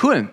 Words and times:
Cool. 0.00 0.28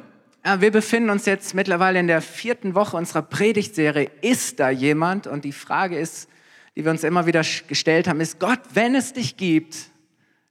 Wir 0.57 0.71
befinden 0.71 1.09
uns 1.09 1.25
jetzt 1.25 1.53
mittlerweile 1.53 1.99
in 1.99 2.07
der 2.07 2.21
vierten 2.21 2.75
Woche 2.75 2.95
unserer 2.95 3.21
Predigtserie. 3.21 4.09
Ist 4.21 4.59
da 4.59 4.69
jemand? 4.69 5.27
Und 5.27 5.43
die 5.43 5.51
Frage 5.51 5.97
ist, 5.97 6.29
die 6.75 6.85
wir 6.85 6.91
uns 6.91 7.03
immer 7.03 7.25
wieder 7.25 7.43
gestellt 7.67 8.07
haben, 8.07 8.21
ist, 8.21 8.39
Gott, 8.39 8.61
wenn 8.73 8.95
es 8.95 9.13
dich 9.13 9.35
gibt, 9.35 9.75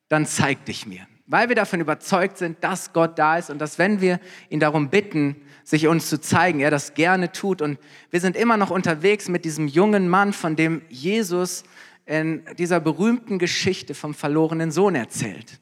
dann 0.09 0.27
zeig 0.27 0.65
dich 0.67 0.87
mir. 0.87 1.07
Weil 1.27 1.49
wir 1.49 1.57
davon 1.57 1.81
überzeugt 1.81 2.39
sind, 2.39 2.63
dass 2.63 2.93
Gott 2.93 3.19
da 3.19 3.39
ist 3.39 3.51
und 3.51 3.59
dass 3.59 3.79
wenn 3.79 4.01
wir 4.01 4.21
ihn 4.51 4.61
darum 4.61 4.89
bitten, 4.89 5.37
sich 5.65 5.87
uns 5.87 6.09
zu 6.09 6.21
zeigen, 6.21 6.61
er 6.61 6.71
das 6.71 6.95
gerne 6.95 7.33
tut. 7.33 7.61
Und 7.61 7.79
wir 8.11 8.21
sind 8.21 8.37
immer 8.37 8.57
noch 8.57 8.71
unterwegs 8.71 9.29
mit 9.29 9.45
diesem 9.45 9.69
jungen 9.69 10.09
Mann, 10.09 10.33
von 10.33 10.57
dem 10.57 10.83
Jesus 10.89 11.65
in 12.07 12.43
dieser 12.57 12.81
berühmten 12.81 13.39
Geschichte 13.39 13.95
vom 13.95 14.15
verlorenen 14.15 14.71
Sohn 14.71 14.95
erzählt. 14.95 15.61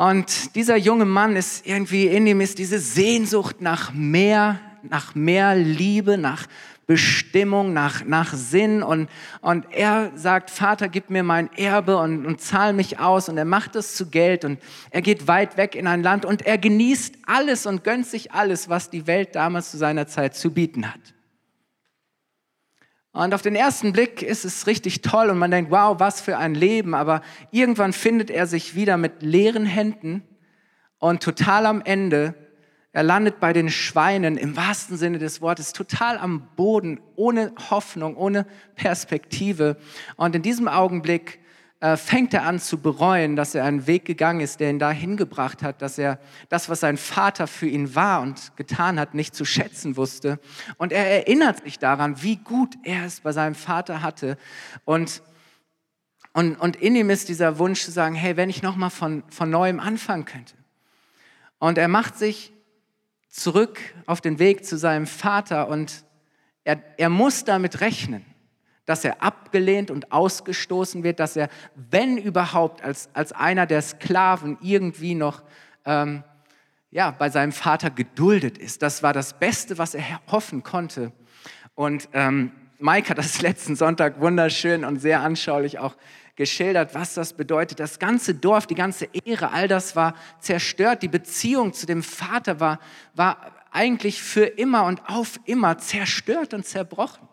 Und 0.00 0.54
dieser 0.54 0.78
junge 0.78 1.04
Mann 1.04 1.36
ist 1.36 1.66
irgendwie 1.66 2.06
in 2.06 2.26
ihm 2.26 2.40
ist 2.40 2.58
diese 2.58 2.78
Sehnsucht 2.78 3.60
nach 3.60 3.92
mehr, 3.92 4.58
nach 4.82 5.14
mehr 5.14 5.54
Liebe, 5.54 6.16
nach 6.16 6.46
Bestimmung, 6.86 7.74
nach, 7.74 8.02
nach 8.06 8.32
Sinn. 8.32 8.82
Und, 8.82 9.10
und 9.42 9.66
er 9.70 10.10
sagt, 10.14 10.48
Vater, 10.48 10.88
gib 10.88 11.10
mir 11.10 11.22
mein 11.22 11.52
Erbe 11.52 11.98
und, 11.98 12.24
und 12.24 12.40
zahl 12.40 12.72
mich 12.72 12.98
aus. 12.98 13.28
Und 13.28 13.36
er 13.36 13.44
macht 13.44 13.76
es 13.76 13.94
zu 13.94 14.08
Geld 14.08 14.46
und 14.46 14.58
er 14.88 15.02
geht 15.02 15.28
weit 15.28 15.58
weg 15.58 15.74
in 15.74 15.86
ein 15.86 16.02
Land 16.02 16.24
und 16.24 16.46
er 16.46 16.56
genießt 16.56 17.16
alles 17.26 17.66
und 17.66 17.84
gönnt 17.84 18.06
sich 18.06 18.32
alles, 18.32 18.70
was 18.70 18.88
die 18.88 19.06
Welt 19.06 19.34
damals 19.34 19.70
zu 19.70 19.76
seiner 19.76 20.06
Zeit 20.06 20.34
zu 20.34 20.50
bieten 20.50 20.88
hat. 20.88 21.00
Und 23.12 23.34
auf 23.34 23.42
den 23.42 23.56
ersten 23.56 23.92
Blick 23.92 24.22
ist 24.22 24.44
es 24.44 24.68
richtig 24.68 25.02
toll 25.02 25.30
und 25.30 25.38
man 25.38 25.50
denkt, 25.50 25.72
wow, 25.72 25.98
was 25.98 26.20
für 26.20 26.38
ein 26.38 26.54
Leben. 26.54 26.94
Aber 26.94 27.22
irgendwann 27.50 27.92
findet 27.92 28.30
er 28.30 28.46
sich 28.46 28.76
wieder 28.76 28.96
mit 28.96 29.22
leeren 29.22 29.66
Händen 29.66 30.22
und 30.98 31.22
total 31.22 31.66
am 31.66 31.82
Ende. 31.82 32.34
Er 32.92 33.02
landet 33.02 33.40
bei 33.40 33.52
den 33.52 33.68
Schweinen 33.68 34.36
im 34.36 34.56
wahrsten 34.56 34.96
Sinne 34.96 35.18
des 35.18 35.40
Wortes, 35.40 35.72
total 35.72 36.18
am 36.18 36.50
Boden, 36.54 37.00
ohne 37.16 37.52
Hoffnung, 37.70 38.16
ohne 38.16 38.46
Perspektive. 38.76 39.76
Und 40.16 40.36
in 40.36 40.42
diesem 40.42 40.68
Augenblick 40.68 41.39
äh, 41.80 41.96
fängt 41.96 42.34
er 42.34 42.44
an 42.44 42.60
zu 42.60 42.78
bereuen, 42.78 43.36
dass 43.36 43.54
er 43.54 43.64
einen 43.64 43.86
Weg 43.86 44.04
gegangen 44.04 44.40
ist, 44.40 44.60
der 44.60 44.68
ihn 44.68 44.78
dahin 44.78 45.16
gebracht 45.16 45.62
hat, 45.62 45.80
dass 45.80 45.96
er 45.96 46.18
das, 46.50 46.68
was 46.68 46.80
sein 46.80 46.98
Vater 46.98 47.46
für 47.46 47.66
ihn 47.66 47.94
war 47.94 48.20
und 48.20 48.54
getan 48.56 49.00
hat, 49.00 49.14
nicht 49.14 49.34
zu 49.34 49.46
schätzen 49.46 49.96
wusste. 49.96 50.38
Und 50.76 50.92
er 50.92 51.06
erinnert 51.06 51.64
sich 51.64 51.78
daran, 51.78 52.22
wie 52.22 52.36
gut 52.36 52.74
er 52.84 53.06
es 53.06 53.20
bei 53.20 53.32
seinem 53.32 53.54
Vater 53.54 54.02
hatte. 54.02 54.36
Und, 54.84 55.22
und, 56.34 56.56
und 56.56 56.76
in 56.76 56.94
ihm 56.96 57.08
ist 57.08 57.30
dieser 57.30 57.58
Wunsch 57.58 57.82
zu 57.82 57.90
sagen, 57.90 58.14
hey, 58.14 58.36
wenn 58.36 58.50
ich 58.50 58.62
nochmal 58.62 58.90
von, 58.90 59.24
von 59.30 59.48
neuem 59.48 59.80
anfangen 59.80 60.26
könnte. 60.26 60.54
Und 61.58 61.78
er 61.78 61.88
macht 61.88 62.18
sich 62.18 62.52
zurück 63.30 63.80
auf 64.04 64.20
den 64.20 64.38
Weg 64.38 64.66
zu 64.66 64.76
seinem 64.76 65.06
Vater 65.06 65.68
und 65.68 66.04
er, 66.64 66.82
er 66.98 67.08
muss 67.08 67.44
damit 67.44 67.80
rechnen 67.80 68.24
dass 68.90 69.04
er 69.04 69.22
abgelehnt 69.22 69.92
und 69.92 70.10
ausgestoßen 70.10 71.04
wird, 71.04 71.20
dass 71.20 71.36
er, 71.36 71.48
wenn 71.76 72.18
überhaupt, 72.18 72.82
als, 72.82 73.08
als 73.14 73.30
einer 73.30 73.64
der 73.64 73.82
Sklaven 73.82 74.58
irgendwie 74.60 75.14
noch 75.14 75.44
ähm, 75.84 76.24
ja, 76.90 77.12
bei 77.12 77.30
seinem 77.30 77.52
Vater 77.52 77.90
geduldet 77.90 78.58
ist. 78.58 78.82
Das 78.82 79.04
war 79.04 79.12
das 79.12 79.38
Beste, 79.38 79.78
was 79.78 79.94
er 79.94 80.02
hoffen 80.26 80.64
konnte. 80.64 81.12
Und 81.76 82.08
ähm, 82.14 82.50
Mike 82.80 83.10
hat 83.10 83.18
das 83.18 83.40
letzten 83.42 83.76
Sonntag 83.76 84.20
wunderschön 84.20 84.84
und 84.84 85.00
sehr 85.00 85.20
anschaulich 85.20 85.78
auch 85.78 85.96
geschildert, 86.34 86.92
was 86.92 87.14
das 87.14 87.34
bedeutet. 87.34 87.78
Das 87.78 88.00
ganze 88.00 88.34
Dorf, 88.34 88.66
die 88.66 88.74
ganze 88.74 89.08
Ehre, 89.24 89.52
all 89.52 89.68
das 89.68 89.94
war 89.94 90.14
zerstört. 90.40 91.04
Die 91.04 91.08
Beziehung 91.08 91.74
zu 91.74 91.86
dem 91.86 92.02
Vater 92.02 92.58
war, 92.58 92.80
war 93.14 93.52
eigentlich 93.70 94.20
für 94.20 94.46
immer 94.46 94.86
und 94.86 95.08
auf 95.08 95.38
immer 95.44 95.78
zerstört 95.78 96.54
und 96.54 96.66
zerbrochen. 96.66 97.29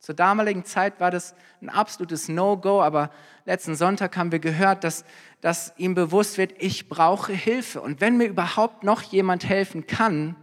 Zur 0.00 0.14
damaligen 0.14 0.64
Zeit 0.64 0.98
war 0.98 1.10
das 1.10 1.34
ein 1.60 1.68
absolutes 1.68 2.28
No-Go, 2.28 2.80
aber 2.80 3.10
letzten 3.44 3.74
Sonntag 3.74 4.16
haben 4.16 4.32
wir 4.32 4.38
gehört, 4.38 4.82
dass, 4.82 5.04
dass 5.42 5.74
ihm 5.76 5.94
bewusst 5.94 6.38
wird, 6.38 6.54
ich 6.58 6.88
brauche 6.88 7.34
Hilfe. 7.34 7.82
Und 7.82 8.00
wenn 8.00 8.16
mir 8.16 8.24
überhaupt 8.24 8.82
noch 8.82 9.02
jemand 9.02 9.46
helfen 9.46 9.86
kann, 9.86 10.36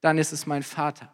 dann 0.00 0.16
ist 0.16 0.32
es 0.32 0.46
mein 0.46 0.62
Vater. 0.62 1.12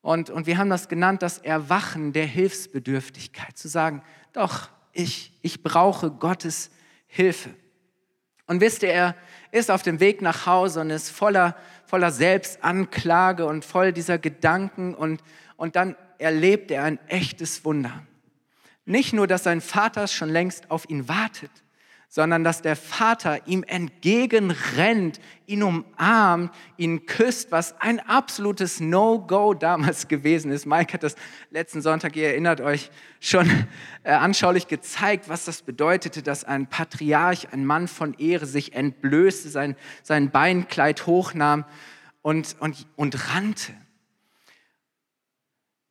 Und, 0.00 0.30
und 0.30 0.46
wir 0.46 0.56
haben 0.56 0.70
das 0.70 0.88
genannt, 0.88 1.22
das 1.22 1.38
Erwachen 1.38 2.14
der 2.14 2.26
Hilfsbedürftigkeit, 2.26 3.58
zu 3.58 3.68
sagen, 3.68 4.02
doch, 4.32 4.70
ich, 4.92 5.38
ich 5.42 5.62
brauche 5.62 6.10
Gottes 6.10 6.70
Hilfe. 7.06 7.50
Und 8.46 8.62
wisst 8.62 8.82
ihr, 8.82 8.92
er 8.92 9.14
ist 9.50 9.70
auf 9.70 9.82
dem 9.82 10.00
Weg 10.00 10.22
nach 10.22 10.46
Hause 10.46 10.80
und 10.80 10.90
ist 10.90 11.10
voller, 11.10 11.54
voller 11.84 12.10
Selbstanklage 12.10 13.44
und 13.44 13.64
voll 13.64 13.92
dieser 13.92 14.18
Gedanken 14.18 14.94
und, 14.94 15.22
und 15.56 15.76
dann 15.76 15.96
erlebt 16.18 16.70
er 16.70 16.84
ein 16.84 16.98
echtes 17.08 17.64
Wunder. 17.64 18.04
Nicht 18.86 19.12
nur, 19.12 19.26
dass 19.26 19.44
sein 19.44 19.60
Vater 19.60 20.06
schon 20.08 20.28
längst 20.28 20.70
auf 20.70 20.88
ihn 20.88 21.08
wartet, 21.08 21.50
sondern 22.14 22.44
dass 22.44 22.62
der 22.62 22.76
Vater 22.76 23.48
ihm 23.48 23.64
entgegenrennt, 23.64 25.18
ihn 25.46 25.64
umarmt, 25.64 26.54
ihn 26.76 27.06
küsst, 27.06 27.50
was 27.50 27.80
ein 27.80 27.98
absolutes 27.98 28.78
No-Go 28.78 29.52
damals 29.52 30.06
gewesen 30.08 30.52
ist. 30.52 30.64
Mike 30.64 30.92
hat 30.92 31.02
das 31.02 31.16
letzten 31.50 31.82
Sonntag, 31.82 32.14
ihr 32.14 32.28
erinnert 32.28 32.60
euch, 32.60 32.92
schon 33.18 33.50
äh, 34.04 34.12
anschaulich 34.12 34.68
gezeigt, 34.68 35.28
was 35.28 35.44
das 35.44 35.62
bedeutete, 35.62 36.22
dass 36.22 36.44
ein 36.44 36.68
Patriarch, 36.68 37.52
ein 37.52 37.66
Mann 37.66 37.88
von 37.88 38.14
Ehre 38.14 38.46
sich 38.46 38.74
entblößte, 38.74 39.48
sein, 39.48 39.74
sein 40.04 40.30
Beinkleid 40.30 41.06
hochnahm 41.06 41.64
und, 42.22 42.54
und, 42.60 42.86
und 42.94 43.34
rannte. 43.34 43.72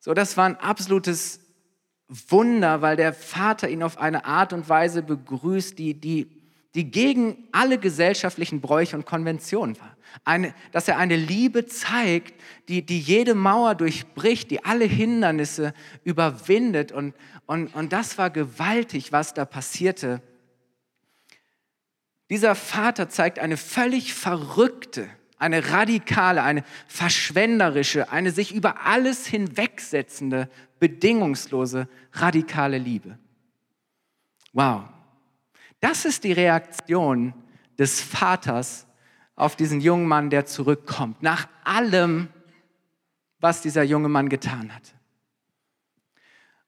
So, 0.03 0.13
das 0.13 0.35
war 0.35 0.43
ein 0.47 0.57
absolutes 0.57 1.39
Wunder, 2.09 2.81
weil 2.81 2.97
der 2.97 3.13
Vater 3.13 3.69
ihn 3.69 3.81
auf 3.81 3.97
eine 3.97 4.25
Art 4.25 4.51
und 4.51 4.67
Weise 4.67 5.01
begrüßt, 5.01 5.79
die, 5.79 5.93
die, 5.93 6.27
die 6.75 6.91
gegen 6.91 7.47
alle 7.53 7.77
gesellschaftlichen 7.77 8.59
Bräuche 8.59 8.97
und 8.97 9.05
Konventionen 9.05 9.79
war. 9.79 9.95
Eine, 10.25 10.53
dass 10.73 10.89
er 10.89 10.97
eine 10.97 11.15
Liebe 11.15 11.67
zeigt, 11.67 12.33
die, 12.67 12.85
die 12.85 12.99
jede 12.99 13.33
Mauer 13.33 13.75
durchbricht, 13.75 14.51
die 14.51 14.65
alle 14.65 14.83
Hindernisse 14.83 15.73
überwindet. 16.03 16.91
Und, 16.91 17.15
und, 17.45 17.73
und 17.73 17.93
das 17.93 18.17
war 18.17 18.29
gewaltig, 18.29 19.13
was 19.13 19.33
da 19.33 19.45
passierte. 19.45 20.21
Dieser 22.29 22.55
Vater 22.55 23.07
zeigt 23.07 23.39
eine 23.39 23.55
völlig 23.55 24.13
verrückte, 24.13 25.07
eine 25.43 25.71
radikale, 25.71 26.41
eine 26.41 26.63
verschwenderische, 26.87 28.11
eine 28.11 28.31
sich 28.31 28.55
über 28.55 28.85
alles 28.85 29.27
hinwegsetzende, 29.27 30.49
bedingungslose, 30.79 31.89
radikale 32.13 32.77
Liebe. 32.77 33.19
Wow. 34.53 34.83
Das 35.81 36.05
ist 36.05 36.23
die 36.23 36.31
Reaktion 36.31 37.33
des 37.77 37.99
Vaters 37.99 38.87
auf 39.35 39.57
diesen 39.57 39.81
jungen 39.81 40.07
Mann, 40.07 40.29
der 40.29 40.45
zurückkommt, 40.45 41.21
nach 41.21 41.49
allem, 41.65 42.29
was 43.39 43.61
dieser 43.61 43.83
junge 43.83 44.07
Mann 44.07 44.29
getan 44.29 44.73
hat. 44.73 44.95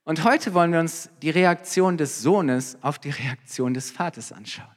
Und 0.03 0.25
heute 0.25 0.53
wollen 0.53 0.73
wir 0.73 0.81
uns 0.81 1.09
die 1.21 1.29
Reaktion 1.29 1.97
des 1.97 2.21
Sohnes 2.21 2.77
auf 2.81 2.99
die 2.99 3.09
Reaktion 3.09 3.73
des 3.73 3.89
Vaters 3.89 4.33
anschauen. 4.33 4.74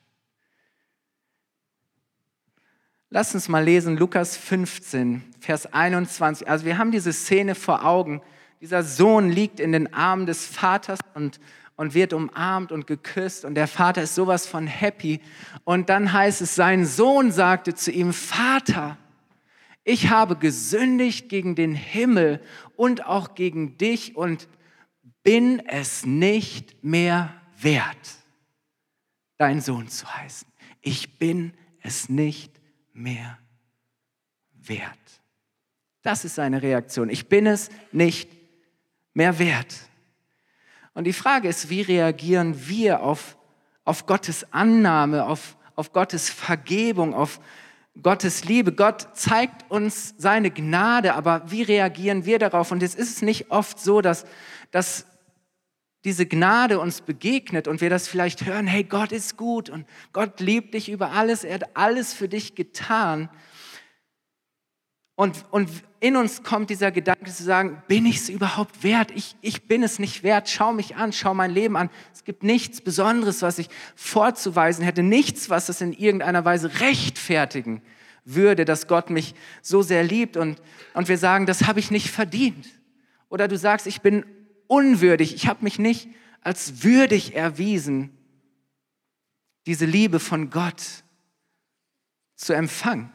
Lass 3.11 3.35
uns 3.35 3.49
mal 3.49 3.65
lesen, 3.65 3.97
Lukas 3.97 4.37
15, 4.37 5.25
Vers 5.41 5.73
21. 5.73 6.47
Also 6.47 6.67
wir 6.67 6.77
haben 6.77 6.93
diese 6.93 7.15
Szene 7.15 7.55
vor 7.55 7.87
Augen. 7.87 8.21
Dieser 8.61 8.83
Sohn 8.83 9.31
liegt 9.31 9.61
in 9.61 9.73
den 9.73 9.95
Armen 9.95 10.27
des 10.27 10.45
Vaters 10.45 10.99
und, 11.15 11.41
und 11.77 11.95
wird 11.95 12.13
umarmt 12.13 12.71
und 12.71 12.87
geküsst 12.87 13.47
und 13.47 13.55
der 13.55 13.67
Vater 13.67 14.03
ist 14.03 14.15
sowas 14.15 14.47
von 14.47 14.67
happy. 14.67 15.23
Und 15.65 15.89
dann 15.89 16.13
heißt 16.13 16.43
es, 16.43 16.55
sein 16.55 16.85
Sohn 16.85 17.33
sagte 17.33 17.75
zu 17.75 17.91
ihm, 17.91 18.13
Vater, 18.13 18.99
ich 19.85 20.11
habe 20.11 20.37
gesündigt 20.37 21.31
gegen 21.31 21.55
den 21.55 21.75
Himmel 21.75 22.43
und 22.77 23.07
auch 23.07 23.35
gegen 23.35 23.79
dich 23.79 24.17
und 24.17 24.49
bin 25.23 25.67
es 25.67 26.05
nicht 26.05 26.85
mehr 26.85 27.33
wert, 27.59 28.19
dein 29.39 29.63
Sohn 29.63 29.89
zu 29.89 30.15
heißen. 30.15 30.47
Ich 30.83 31.19
bin 31.19 31.55
es 31.81 32.11
nicht 32.11 32.58
mehr 32.99 33.39
wert. 34.53 34.99
Das 36.03 36.25
ist 36.25 36.35
seine 36.35 36.63
Reaktion. 36.63 37.11
Ich 37.11 37.29
bin 37.29 37.47
es 37.47 37.71
nicht 37.93 38.31
mehr 39.15 39.39
wert. 39.39 39.75
Und 40.95 41.05
die 41.05 41.13
Frage 41.13 41.49
ist, 41.49 41.71
wie 41.71 41.83
reagieren 41.83 42.69
wir 42.69 43.03
auf, 43.03 43.37
auf 43.85 44.07
Gottes 44.07 44.53
Annahme, 44.53 45.25
auf, 45.27 45.57
auf 45.77 45.93
Gottes 45.93 46.29
Vergebung, 46.29 47.15
auf 47.15 47.41
Gottes 48.03 48.45
Liebe? 48.45 48.73
Gott 48.73 49.09
zeigt 49.15 49.71
uns 49.71 50.15
seine 50.19 50.51
Gnade, 50.51 51.15
aber 51.15 51.43
wie 51.51 51.63
reagieren 51.63 52.25
wir 52.25 52.39
darauf? 52.39 52.73
Und 52.73 52.83
es 52.83 52.95
ist 52.95 53.23
nicht 53.23 53.51
oft 53.51 53.79
so, 53.79 54.01
dass, 54.01 54.25
dass 54.71 55.07
diese 56.05 56.27
Gnade 56.27 56.79
uns 56.79 57.01
begegnet 57.01 57.67
und 57.67 57.81
wir 57.81 57.91
das 57.91 58.09
vielleicht 58.09 58.47
hören, 58.47 58.67
hey, 58.67 58.85
Gott 58.85 59.13
ist 59.13 59.37
gut 59.37 59.69
und 59.69 59.87
Gott 60.13 60.41
liebt 60.41 60.75
dich 60.75 60.89
über 60.89 61.13
alles, 61.13 61.45
er 61.45 61.55
hat 61.55 61.77
alles 61.77 62.13
für 62.13 62.29
dich 62.29 62.55
getan. 62.55 63.29
Und, 65.17 65.45
und 65.51 65.69
in 65.99 66.17
uns 66.17 66.45
kommt 66.45 66.71
dieser 66.71 66.93
Gedanke 66.93 67.33
zu 67.33 67.43
sagen, 67.43 67.83
bin 67.89 68.07
ich 68.07 68.19
es 68.19 68.29
überhaupt 68.29 68.85
wert? 68.85 69.11
Ich, 69.17 69.35
ich 69.41 69.67
bin 69.67 69.83
es 69.83 69.99
nicht 69.99 70.23
wert. 70.23 70.49
Schau 70.49 70.73
mich 70.73 70.95
an, 70.95 71.13
schau 71.13 71.35
mein 71.35 71.51
Leben 71.51 71.77
an. 71.77 71.91
Es 72.15 72.23
gibt 72.23 72.45
nichts 72.45 72.81
Besonderes, 72.81 73.43
was 73.43 73.59
ich 73.59 73.69
vorzuweisen 73.97 74.85
hätte, 74.85 75.03
nichts, 75.03 75.51
was 75.51 75.69
es 75.69 75.81
in 75.81 75.93
irgendeiner 75.93 76.45
Weise 76.45 76.79
rechtfertigen 76.79 77.83
würde, 78.25 78.65
dass 78.65 78.87
Gott 78.87 79.11
mich 79.11 79.35
so 79.61 79.83
sehr 79.83 80.05
liebt. 80.05 80.37
Und, 80.37 80.63
und 80.95 81.09
wir 81.09 81.19
sagen, 81.19 81.47
das 81.47 81.67
habe 81.67 81.81
ich 81.81 81.91
nicht 81.91 82.11
verdient. 82.11 82.69
Oder 83.29 83.49
du 83.49 83.59
sagst, 83.59 83.89
ich 83.89 84.01
bin 84.01 84.25
unwürdig, 84.69 85.35
ich 85.35 85.49
habe 85.49 85.65
mich 85.65 85.79
nicht 85.79 86.09
als 86.41 86.85
würdig 86.85 87.35
erwiesen, 87.35 88.17
diese 89.67 89.85
Liebe 89.85 90.21
von 90.21 90.51
Gott 90.51 91.05
zu 92.37 92.53
empfangen. 92.53 93.13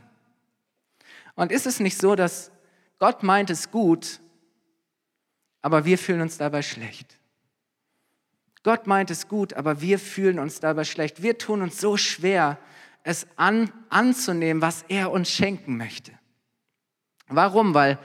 Und 1.36 1.52
ist 1.52 1.66
es 1.66 1.80
nicht 1.80 1.98
so, 1.98 2.16
dass 2.16 2.52
Gott 3.00 3.24
meint 3.24 3.50
es 3.50 3.72
gut, 3.72 4.20
aber 5.62 5.86
wir 5.86 5.98
fühlen 5.98 6.22
uns 6.22 6.38
dabei 6.38 6.62
schlecht? 6.62 7.18
Gott 8.64 8.88
meint 8.88 9.10
es 9.12 9.28
gut, 9.28 9.54
aber 9.54 9.82
wir 9.82 10.00
fühlen 10.00 10.40
uns 10.40 10.60
dabei 10.60 10.84
schlecht. 10.84 11.24
Wir 11.24 11.38
tun 11.38 11.62
uns 11.62 11.80
so 11.80 11.98
schwer, 11.98 12.60
es 13.04 13.28
an, 13.36 13.72
anzunehmen, 13.90 14.62
was 14.62 14.86
er 14.88 15.12
uns 15.12 15.30
schenken 15.30 15.76
möchte. 15.76 16.14
Warum? 17.28 17.74
Weil, 17.74 18.00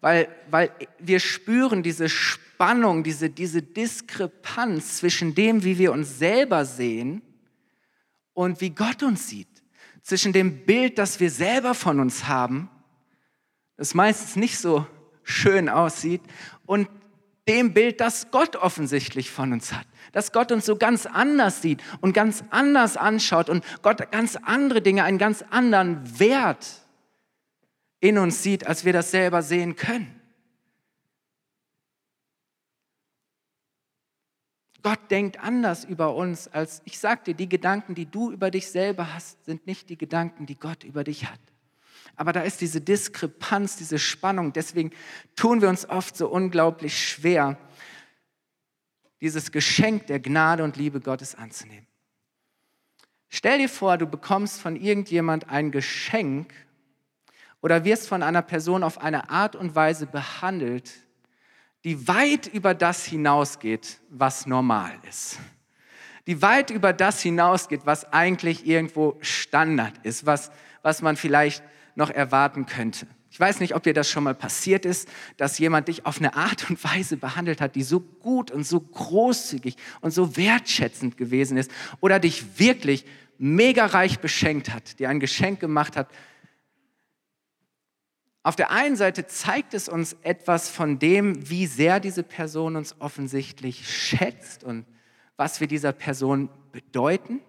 weil, 0.00 0.28
weil 0.50 0.72
wir 0.98 1.20
spüren 1.20 1.82
diese 1.82 2.08
Spannung, 2.60 3.02
diese, 3.02 3.30
diese 3.30 3.62
Diskrepanz 3.62 4.98
zwischen 4.98 5.34
dem, 5.34 5.64
wie 5.64 5.78
wir 5.78 5.92
uns 5.92 6.18
selber 6.18 6.66
sehen 6.66 7.22
und 8.34 8.60
wie 8.60 8.68
Gott 8.68 9.02
uns 9.02 9.28
sieht. 9.28 9.48
Zwischen 10.02 10.34
dem 10.34 10.66
Bild, 10.66 10.98
das 10.98 11.20
wir 11.20 11.30
selber 11.30 11.72
von 11.72 12.00
uns 12.00 12.28
haben, 12.28 12.68
das 13.78 13.94
meistens 13.94 14.36
nicht 14.36 14.58
so 14.58 14.86
schön 15.22 15.70
aussieht, 15.70 16.20
und 16.66 16.86
dem 17.48 17.72
Bild, 17.72 17.98
das 17.98 18.30
Gott 18.30 18.56
offensichtlich 18.56 19.30
von 19.30 19.54
uns 19.54 19.72
hat 19.72 19.86
dass 20.12 20.32
Gott 20.32 20.50
uns 20.50 20.66
so 20.66 20.74
ganz 20.74 21.06
anders 21.06 21.62
sieht 21.62 21.80
und 22.00 22.14
ganz 22.14 22.42
anders 22.50 22.96
anschaut 22.96 23.48
und 23.48 23.64
Gott 23.80 24.10
ganz 24.10 24.36
andere 24.42 24.82
Dinge, 24.82 25.04
einen 25.04 25.18
ganz 25.18 25.44
anderen 25.50 26.18
Wert 26.18 26.66
in 28.00 28.18
uns 28.18 28.42
sieht, 28.42 28.66
als 28.66 28.84
wir 28.84 28.92
das 28.92 29.12
selber 29.12 29.40
sehen 29.40 29.76
können. 29.76 30.19
Gott 34.82 35.10
denkt 35.10 35.38
anders 35.40 35.84
über 35.84 36.14
uns, 36.14 36.48
als 36.48 36.82
ich 36.84 36.98
sag 36.98 37.24
dir, 37.24 37.34
die 37.34 37.48
Gedanken, 37.48 37.94
die 37.94 38.06
du 38.06 38.30
über 38.30 38.50
dich 38.50 38.70
selber 38.70 39.14
hast, 39.14 39.44
sind 39.44 39.66
nicht 39.66 39.88
die 39.90 39.98
Gedanken, 39.98 40.46
die 40.46 40.58
Gott 40.58 40.84
über 40.84 41.04
dich 41.04 41.30
hat. 41.30 41.40
Aber 42.16 42.32
da 42.32 42.42
ist 42.42 42.60
diese 42.60 42.80
Diskrepanz, 42.80 43.76
diese 43.76 43.98
Spannung. 43.98 44.52
Deswegen 44.52 44.90
tun 45.36 45.62
wir 45.62 45.68
uns 45.68 45.88
oft 45.88 46.16
so 46.16 46.28
unglaublich 46.28 47.08
schwer, 47.08 47.58
dieses 49.20 49.52
Geschenk 49.52 50.06
der 50.06 50.20
Gnade 50.20 50.64
und 50.64 50.76
Liebe 50.76 51.00
Gottes 51.00 51.34
anzunehmen. 51.34 51.86
Stell 53.28 53.58
dir 53.58 53.68
vor, 53.68 53.96
du 53.96 54.06
bekommst 54.06 54.60
von 54.60 54.76
irgendjemand 54.76 55.48
ein 55.50 55.70
Geschenk 55.70 56.52
oder 57.62 57.84
wirst 57.84 58.08
von 58.08 58.22
einer 58.22 58.42
Person 58.42 58.82
auf 58.82 58.98
eine 58.98 59.30
Art 59.30 59.54
und 59.54 59.74
Weise 59.74 60.06
behandelt, 60.06 60.90
die 61.84 62.06
weit 62.08 62.46
über 62.46 62.74
das 62.74 63.04
hinausgeht, 63.04 64.00
was 64.10 64.46
normal 64.46 64.92
ist. 65.08 65.38
Die 66.26 66.42
weit 66.42 66.70
über 66.70 66.92
das 66.92 67.22
hinausgeht, 67.22 67.82
was 67.84 68.12
eigentlich 68.12 68.66
irgendwo 68.66 69.16
Standard 69.20 69.94
ist, 70.04 70.26
was, 70.26 70.50
was 70.82 71.02
man 71.02 71.16
vielleicht 71.16 71.62
noch 71.94 72.10
erwarten 72.10 72.66
könnte. 72.66 73.06
Ich 73.32 73.38
weiß 73.38 73.60
nicht, 73.60 73.74
ob 73.74 73.84
dir 73.84 73.94
das 73.94 74.10
schon 74.10 74.24
mal 74.24 74.34
passiert 74.34 74.84
ist, 74.84 75.08
dass 75.36 75.58
jemand 75.58 75.88
dich 75.88 76.04
auf 76.04 76.18
eine 76.18 76.34
Art 76.34 76.68
und 76.68 76.82
Weise 76.82 77.16
behandelt 77.16 77.60
hat, 77.60 77.76
die 77.76 77.84
so 77.84 78.00
gut 78.00 78.50
und 78.50 78.64
so 78.64 78.80
großzügig 78.80 79.76
und 80.00 80.10
so 80.10 80.36
wertschätzend 80.36 81.16
gewesen 81.16 81.56
ist 81.56 81.70
oder 82.00 82.18
dich 82.18 82.58
wirklich 82.58 83.06
mega 83.38 83.86
reich 83.86 84.18
beschenkt 84.18 84.74
hat, 84.74 84.98
dir 84.98 85.08
ein 85.08 85.20
Geschenk 85.20 85.60
gemacht 85.60 85.96
hat. 85.96 86.08
Auf 88.42 88.56
der 88.56 88.70
einen 88.70 88.96
Seite 88.96 89.26
zeigt 89.26 89.74
es 89.74 89.88
uns 89.88 90.16
etwas 90.22 90.70
von 90.70 90.98
dem, 90.98 91.48
wie 91.50 91.66
sehr 91.66 92.00
diese 92.00 92.22
Person 92.22 92.76
uns 92.76 93.00
offensichtlich 93.00 93.88
schätzt 93.88 94.64
und 94.64 94.86
was 95.36 95.60
wir 95.60 95.66
dieser 95.66 95.92
Person 95.92 96.48
bedeuten. 96.72 97.40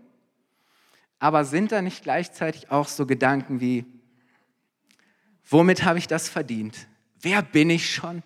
Aber 1.20 1.46
sind 1.46 1.72
da 1.72 1.82
nicht 1.82 2.04
gleichzeitig 2.04 2.72
auch 2.72 2.88
so 2.88 3.06
Gedanken 3.06 3.62
wie, 3.62 3.86
Womit 5.52 5.84
habe 5.84 6.00
ich 6.00 6.08
das 6.08 6.30
verdient? 6.30 6.88
Wer 7.20 7.42
bin 7.42 7.70
ich 7.70 7.94
schon? 7.94 8.24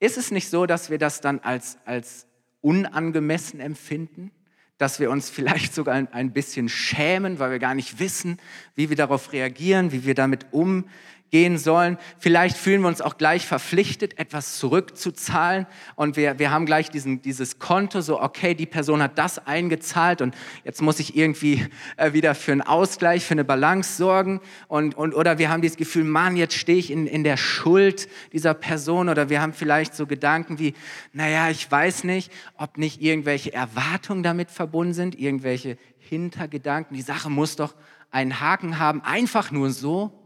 Ist 0.00 0.16
es 0.16 0.30
nicht 0.30 0.48
so, 0.48 0.64
dass 0.64 0.88
wir 0.88 0.96
das 0.96 1.20
dann 1.20 1.38
als, 1.40 1.76
als 1.84 2.26
unangemessen 2.62 3.60
empfinden? 3.60 4.32
Dass 4.82 4.98
wir 4.98 5.12
uns 5.12 5.30
vielleicht 5.30 5.74
sogar 5.74 6.08
ein, 6.10 6.32
bisschen 6.32 6.68
schämen, 6.68 7.38
weil 7.38 7.52
wir 7.52 7.60
gar 7.60 7.76
nicht 7.76 8.00
wissen, 8.00 8.38
wie 8.74 8.88
wir 8.88 8.96
darauf 8.96 9.32
reagieren, 9.32 9.92
wie 9.92 10.04
wir 10.04 10.16
damit 10.16 10.46
umgehen? 10.50 10.90
Gehen 11.32 11.56
sollen. 11.56 11.96
Vielleicht 12.18 12.58
fühlen 12.58 12.82
wir 12.82 12.88
uns 12.88 13.00
auch 13.00 13.16
gleich 13.16 13.46
verpflichtet, 13.46 14.18
etwas 14.18 14.58
zurückzuzahlen. 14.58 15.66
Und 15.96 16.16
wir, 16.16 16.38
wir 16.38 16.50
haben 16.50 16.66
gleich 16.66 16.90
diesen, 16.90 17.22
dieses 17.22 17.58
Konto, 17.58 18.02
so, 18.02 18.20
okay, 18.20 18.54
die 18.54 18.66
Person 18.66 19.02
hat 19.02 19.18
das 19.18 19.44
eingezahlt 19.46 20.20
und 20.20 20.36
jetzt 20.62 20.82
muss 20.82 21.00
ich 21.00 21.16
irgendwie 21.16 21.66
äh, 21.96 22.12
wieder 22.12 22.34
für 22.34 22.52
einen 22.52 22.60
Ausgleich, 22.60 23.24
für 23.24 23.32
eine 23.32 23.44
Balance 23.44 23.96
sorgen. 23.96 24.42
Und, 24.68 24.94
und, 24.94 25.14
oder 25.14 25.38
wir 25.38 25.48
haben 25.48 25.62
dieses 25.62 25.78
Gefühl, 25.78 26.04
Mann, 26.04 26.36
jetzt 26.36 26.54
stehe 26.54 26.78
ich 26.78 26.90
in, 26.90 27.06
in 27.06 27.24
der 27.24 27.38
Schuld 27.38 28.08
dieser 28.34 28.52
Person. 28.52 29.08
Oder 29.08 29.30
wir 29.30 29.40
haben 29.40 29.54
vielleicht 29.54 29.94
so 29.96 30.06
Gedanken 30.06 30.58
wie, 30.58 30.74
naja, 31.14 31.48
ich 31.48 31.68
weiß 31.68 32.04
nicht, 32.04 32.30
ob 32.58 32.76
nicht 32.76 33.00
irgendwelche 33.00 33.54
Erwartungen 33.54 34.22
damit 34.22 34.50
verbunden 34.50 34.92
sind, 34.92 35.18
irgendwelche 35.18 35.78
Hintergedanken. 35.98 36.94
Die 36.94 37.02
Sache 37.02 37.30
muss 37.30 37.56
doch 37.56 37.74
einen 38.10 38.38
Haken 38.38 38.78
haben, 38.78 39.00
einfach 39.00 39.50
nur 39.50 39.70
so. 39.70 40.21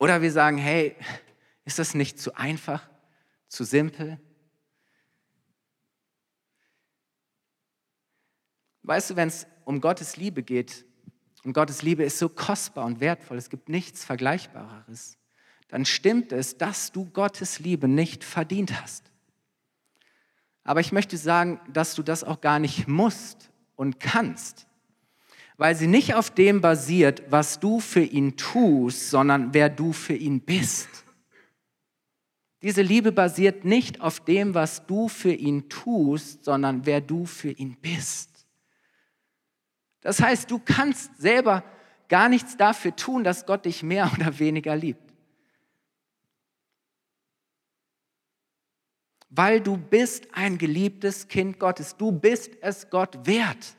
Oder 0.00 0.22
wir 0.22 0.32
sagen, 0.32 0.56
hey, 0.56 0.96
ist 1.66 1.78
das 1.78 1.94
nicht 1.94 2.18
zu 2.18 2.34
einfach, 2.34 2.88
zu 3.48 3.64
simpel? 3.64 4.18
Weißt 8.82 9.10
du, 9.10 9.16
wenn 9.16 9.28
es 9.28 9.46
um 9.66 9.82
Gottes 9.82 10.16
Liebe 10.16 10.42
geht, 10.42 10.86
und 11.44 11.52
Gottes 11.52 11.82
Liebe 11.82 12.02
ist 12.02 12.18
so 12.18 12.28
kostbar 12.28 12.86
und 12.86 13.00
wertvoll, 13.00 13.36
es 13.36 13.50
gibt 13.50 13.68
nichts 13.68 14.04
Vergleichbareres, 14.04 15.18
dann 15.68 15.84
stimmt 15.84 16.32
es, 16.32 16.56
dass 16.56 16.92
du 16.92 17.04
Gottes 17.10 17.60
Liebe 17.60 17.86
nicht 17.86 18.24
verdient 18.24 18.80
hast. 18.80 19.10
Aber 20.64 20.80
ich 20.80 20.92
möchte 20.92 21.18
sagen, 21.18 21.60
dass 21.70 21.94
du 21.94 22.02
das 22.02 22.24
auch 22.24 22.40
gar 22.40 22.58
nicht 22.58 22.88
musst 22.88 23.50
und 23.76 24.00
kannst 24.00 24.66
weil 25.60 25.76
sie 25.76 25.88
nicht 25.88 26.14
auf 26.14 26.30
dem 26.30 26.62
basiert, 26.62 27.22
was 27.28 27.60
du 27.60 27.80
für 27.80 28.00
ihn 28.00 28.38
tust, 28.38 29.10
sondern 29.10 29.52
wer 29.52 29.68
du 29.68 29.92
für 29.92 30.14
ihn 30.14 30.40
bist. 30.40 30.88
Diese 32.62 32.80
Liebe 32.80 33.12
basiert 33.12 33.66
nicht 33.66 34.00
auf 34.00 34.20
dem, 34.20 34.54
was 34.54 34.86
du 34.86 35.08
für 35.08 35.34
ihn 35.34 35.68
tust, 35.68 36.46
sondern 36.46 36.86
wer 36.86 37.02
du 37.02 37.26
für 37.26 37.50
ihn 37.50 37.76
bist. 37.76 38.46
Das 40.00 40.22
heißt, 40.22 40.50
du 40.50 40.58
kannst 40.58 41.20
selber 41.20 41.62
gar 42.08 42.30
nichts 42.30 42.56
dafür 42.56 42.96
tun, 42.96 43.22
dass 43.22 43.44
Gott 43.44 43.66
dich 43.66 43.82
mehr 43.82 44.10
oder 44.18 44.38
weniger 44.38 44.74
liebt. 44.74 45.12
Weil 49.28 49.60
du 49.60 49.76
bist 49.76 50.26
ein 50.32 50.56
geliebtes 50.56 51.28
Kind 51.28 51.60
Gottes. 51.60 51.98
Du 51.98 52.12
bist 52.12 52.52
es 52.62 52.88
Gott 52.88 53.26
wert. 53.26 53.76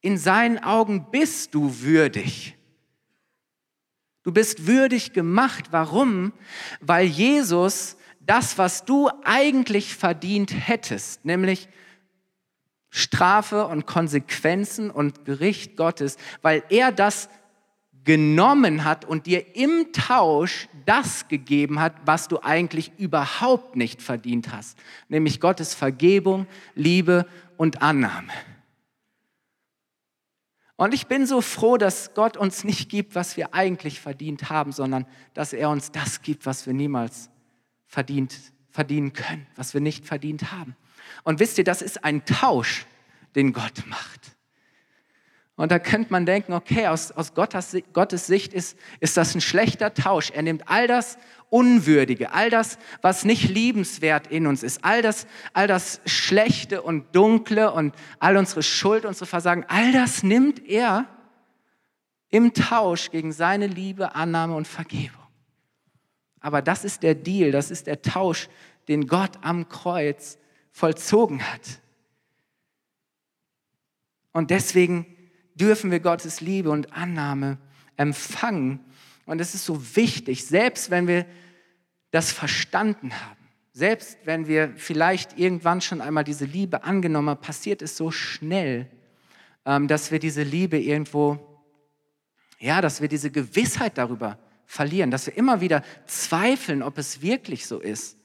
In 0.00 0.18
seinen 0.18 0.58
Augen 0.58 1.10
bist 1.10 1.54
du 1.54 1.80
würdig. 1.80 2.56
Du 4.22 4.32
bist 4.32 4.66
würdig 4.66 5.12
gemacht. 5.12 5.66
Warum? 5.70 6.32
Weil 6.80 7.06
Jesus 7.06 7.96
das, 8.20 8.58
was 8.58 8.84
du 8.84 9.08
eigentlich 9.24 9.94
verdient 9.94 10.52
hättest, 10.52 11.24
nämlich 11.24 11.68
Strafe 12.90 13.66
und 13.66 13.86
Konsequenzen 13.86 14.90
und 14.90 15.24
Gericht 15.24 15.76
Gottes, 15.76 16.18
weil 16.42 16.62
er 16.68 16.92
das 16.92 17.30
genommen 18.04 18.84
hat 18.84 19.04
und 19.04 19.26
dir 19.26 19.56
im 19.56 19.92
Tausch 19.92 20.68
das 20.86 21.28
gegeben 21.28 21.80
hat, 21.80 21.94
was 22.04 22.28
du 22.28 22.42
eigentlich 22.42 22.92
überhaupt 22.98 23.76
nicht 23.76 24.00
verdient 24.02 24.52
hast, 24.52 24.78
nämlich 25.08 25.40
Gottes 25.40 25.74
Vergebung, 25.74 26.46
Liebe 26.74 27.26
und 27.56 27.82
Annahme. 27.82 28.32
Und 30.78 30.94
ich 30.94 31.08
bin 31.08 31.26
so 31.26 31.40
froh, 31.40 31.76
dass 31.76 32.14
Gott 32.14 32.36
uns 32.36 32.62
nicht 32.62 32.88
gibt, 32.88 33.16
was 33.16 33.36
wir 33.36 33.52
eigentlich 33.52 34.00
verdient 34.00 34.48
haben, 34.48 34.70
sondern 34.70 35.06
dass 35.34 35.52
er 35.52 35.70
uns 35.70 35.90
das 35.90 36.22
gibt, 36.22 36.46
was 36.46 36.66
wir 36.66 36.72
niemals 36.72 37.30
verdient, 37.88 38.36
verdienen 38.70 39.12
können, 39.12 39.48
was 39.56 39.74
wir 39.74 39.80
nicht 39.80 40.06
verdient 40.06 40.52
haben. 40.52 40.76
Und 41.24 41.40
wisst 41.40 41.58
ihr, 41.58 41.64
das 41.64 41.82
ist 41.82 42.04
ein 42.04 42.24
Tausch, 42.24 42.86
den 43.34 43.52
Gott 43.52 43.86
macht. 43.88 44.36
Und 45.56 45.72
da 45.72 45.80
könnte 45.80 46.12
man 46.12 46.26
denken, 46.26 46.52
okay, 46.52 46.86
aus, 46.86 47.10
aus 47.10 47.34
Gottes, 47.34 47.76
Gottes 47.92 48.28
Sicht 48.28 48.52
ist, 48.52 48.78
ist 49.00 49.16
das 49.16 49.34
ein 49.34 49.40
schlechter 49.40 49.92
Tausch. 49.94 50.30
Er 50.30 50.42
nimmt 50.42 50.68
all 50.68 50.86
das 50.86 51.18
Unwürdige, 51.50 52.32
all 52.32 52.50
das, 52.50 52.78
was 53.00 53.24
nicht 53.24 53.48
liebenswert 53.48 54.26
in 54.26 54.46
uns 54.46 54.62
ist, 54.62 54.84
all 54.84 55.02
das, 55.02 55.26
all 55.52 55.66
das 55.66 56.00
Schlechte 56.04 56.82
und 56.82 57.14
Dunkle 57.14 57.72
und 57.72 57.94
all 58.18 58.36
unsere 58.36 58.62
Schuld, 58.62 59.04
unsere 59.04 59.26
Versagen, 59.26 59.64
all 59.68 59.92
das 59.92 60.22
nimmt 60.22 60.66
er 60.66 61.06
im 62.30 62.52
Tausch 62.52 63.10
gegen 63.10 63.32
seine 63.32 63.66
Liebe, 63.66 64.14
Annahme 64.14 64.54
und 64.54 64.68
Vergebung. 64.68 65.22
Aber 66.40 66.62
das 66.62 66.84
ist 66.84 67.02
der 67.02 67.14
Deal, 67.14 67.50
das 67.50 67.70
ist 67.70 67.86
der 67.86 68.02
Tausch, 68.02 68.48
den 68.88 69.06
Gott 69.06 69.38
am 69.42 69.68
Kreuz 69.68 70.38
vollzogen 70.70 71.42
hat. 71.42 71.80
Und 74.32 74.50
deswegen 74.50 75.06
dürfen 75.54 75.90
wir 75.90 76.00
Gottes 76.00 76.40
Liebe 76.40 76.70
und 76.70 76.92
Annahme 76.92 77.58
empfangen. 77.96 78.80
Und 79.28 79.42
es 79.42 79.54
ist 79.54 79.66
so 79.66 79.94
wichtig, 79.94 80.46
selbst 80.46 80.90
wenn 80.90 81.06
wir 81.06 81.26
das 82.10 82.32
verstanden 82.32 83.12
haben, 83.12 83.36
selbst 83.74 84.16
wenn 84.24 84.48
wir 84.48 84.72
vielleicht 84.76 85.38
irgendwann 85.38 85.82
schon 85.82 86.00
einmal 86.00 86.24
diese 86.24 86.46
Liebe 86.46 86.82
angenommen 86.82 87.28
haben, 87.28 87.40
passiert 87.42 87.82
es 87.82 87.94
so 87.94 88.10
schnell, 88.10 88.90
ähm, 89.66 89.86
dass 89.86 90.10
wir 90.10 90.18
diese 90.18 90.42
Liebe 90.42 90.78
irgendwo, 90.78 91.38
ja, 92.58 92.80
dass 92.80 93.02
wir 93.02 93.08
diese 93.08 93.30
Gewissheit 93.30 93.98
darüber 93.98 94.38
verlieren, 94.64 95.10
dass 95.10 95.26
wir 95.26 95.36
immer 95.36 95.60
wieder 95.60 95.84
zweifeln, 96.06 96.82
ob 96.82 96.96
es 96.96 97.20
wirklich 97.20 97.66
so 97.66 97.80
ist. 97.80 98.16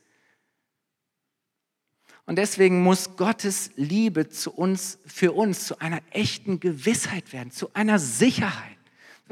Und 2.26 2.38
deswegen 2.38 2.82
muss 2.82 3.18
Gottes 3.18 3.72
Liebe 3.76 4.30
zu 4.30 4.54
uns, 4.54 5.00
für 5.06 5.34
uns 5.34 5.68
zu 5.68 5.80
einer 5.80 6.00
echten 6.12 6.62
Gewissheit 6.62 7.34
werden, 7.34 7.52
zu 7.52 7.74
einer 7.74 8.00
Sicherheit. 8.00 8.73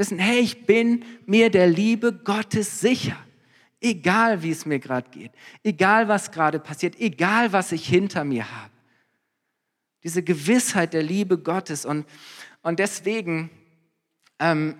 Wissen, 0.01 0.17
hey, 0.17 0.39
ich 0.39 0.65
bin 0.65 1.05
mir 1.27 1.51
der 1.51 1.67
Liebe 1.67 2.11
Gottes 2.11 2.79
sicher. 2.81 3.15
Egal 3.79 4.41
wie 4.43 4.49
es 4.51 4.65
mir 4.65 4.79
gerade 4.79 5.09
geht, 5.11 5.31
egal 5.63 6.07
was 6.07 6.31
gerade 6.31 6.59
passiert, 6.59 6.99
egal 6.99 7.53
was 7.53 7.71
ich 7.71 7.87
hinter 7.87 8.23
mir 8.23 8.51
habe. 8.51 8.71
Diese 10.03 10.23
Gewissheit 10.23 10.93
der 10.93 11.03
Liebe 11.03 11.37
Gottes. 11.37 11.85
Und, 11.85 12.05
und 12.63 12.79
deswegen 12.79 13.51
ähm, 14.39 14.75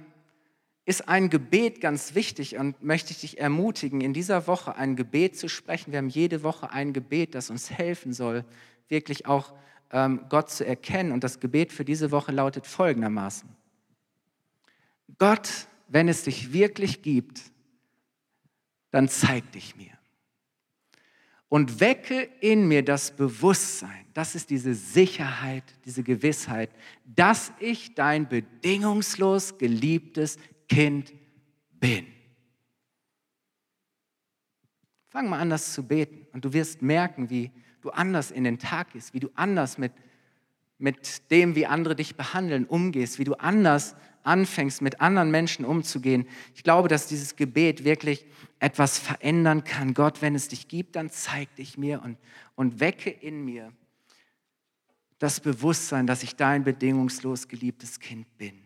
ist 0.85 1.07
ein 1.07 1.29
Gebet 1.29 1.81
ganz 1.81 2.15
wichtig 2.15 2.57
und 2.57 2.83
möchte 2.83 3.11
ich 3.11 3.21
dich 3.21 3.39
ermutigen, 3.39 4.01
in 4.01 4.13
dieser 4.13 4.47
Woche 4.47 4.75
ein 4.75 4.95
Gebet 4.95 5.37
zu 5.37 5.47
sprechen. 5.47 5.91
Wir 5.91 5.99
haben 5.99 6.09
jede 6.09 6.41
Woche 6.41 6.71
ein 6.71 6.93
Gebet, 6.93 7.35
das 7.35 7.51
uns 7.51 7.69
helfen 7.69 8.13
soll, 8.13 8.43
wirklich 8.87 9.27
auch 9.27 9.53
ähm, 9.91 10.25
Gott 10.29 10.49
zu 10.49 10.65
erkennen. 10.65 11.11
Und 11.11 11.23
das 11.23 11.39
Gebet 11.39 11.71
für 11.71 11.85
diese 11.85 12.09
Woche 12.11 12.31
lautet 12.31 12.65
folgendermaßen. 12.65 13.60
Gott, 15.17 15.67
wenn 15.87 16.07
es 16.07 16.23
dich 16.23 16.53
wirklich 16.53 17.01
gibt, 17.01 17.41
dann 18.91 19.07
zeig 19.09 19.51
dich 19.51 19.75
mir. 19.75 19.91
Und 21.49 21.81
wecke 21.81 22.29
in 22.39 22.67
mir 22.67 22.83
das 22.83 23.15
Bewusstsein, 23.15 24.05
das 24.13 24.35
ist 24.35 24.49
diese 24.49 24.73
Sicherheit, 24.73 25.63
diese 25.85 26.01
Gewissheit, 26.01 26.69
dass 27.05 27.51
ich 27.59 27.93
dein 27.93 28.29
bedingungslos 28.29 29.57
geliebtes 29.57 30.37
Kind 30.69 31.13
bin. 31.71 32.07
Fang 35.09 35.27
mal 35.29 35.39
an, 35.39 35.49
das 35.49 35.73
zu 35.73 35.85
beten 35.85 36.25
und 36.31 36.45
du 36.45 36.53
wirst 36.53 36.81
merken, 36.81 37.29
wie 37.29 37.51
du 37.81 37.89
anders 37.89 38.31
in 38.31 38.45
den 38.45 38.59
Tag 38.59 38.93
gehst, 38.93 39.13
wie 39.13 39.19
du 39.19 39.29
anders 39.35 39.77
mit, 39.77 39.91
mit 40.77 41.29
dem, 41.31 41.55
wie 41.55 41.65
andere 41.65 41.97
dich 41.97 42.15
behandeln, 42.15 42.65
umgehst, 42.65 43.19
wie 43.19 43.25
du 43.25 43.33
anders 43.33 43.95
anfängst, 44.23 44.81
mit 44.81 45.01
anderen 45.01 45.31
Menschen 45.31 45.65
umzugehen. 45.65 46.27
Ich 46.55 46.63
glaube, 46.63 46.87
dass 46.87 47.07
dieses 47.07 47.35
Gebet 47.35 47.83
wirklich 47.83 48.25
etwas 48.59 48.99
verändern 48.99 49.63
kann. 49.63 49.93
Gott, 49.93 50.21
wenn 50.21 50.35
es 50.35 50.47
dich 50.47 50.67
gibt, 50.67 50.95
dann 50.95 51.09
zeig 51.09 51.55
dich 51.55 51.77
mir 51.77 52.01
und, 52.03 52.17
und 52.55 52.79
wecke 52.79 53.09
in 53.09 53.43
mir 53.43 53.71
das 55.19 55.39
Bewusstsein, 55.39 56.07
dass 56.07 56.23
ich 56.23 56.35
dein 56.35 56.63
bedingungslos 56.63 57.47
geliebtes 57.47 57.99
Kind 57.99 58.37
bin. 58.37 58.61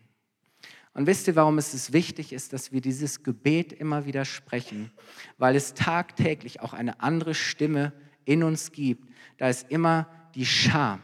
Und 0.94 1.06
wisst 1.06 1.28
ihr, 1.28 1.36
warum 1.36 1.58
es 1.58 1.92
wichtig 1.92 2.32
ist, 2.32 2.54
dass 2.54 2.72
wir 2.72 2.80
dieses 2.80 3.22
Gebet 3.22 3.74
immer 3.74 4.06
wieder 4.06 4.24
sprechen? 4.24 4.90
Weil 5.36 5.54
es 5.54 5.74
tagtäglich 5.74 6.60
auch 6.60 6.72
eine 6.72 7.00
andere 7.00 7.34
Stimme 7.34 7.92
in 8.24 8.42
uns 8.42 8.72
gibt. 8.72 9.06
Da 9.36 9.50
ist 9.50 9.70
immer 9.70 10.08
die 10.34 10.46
Scham. 10.46 11.02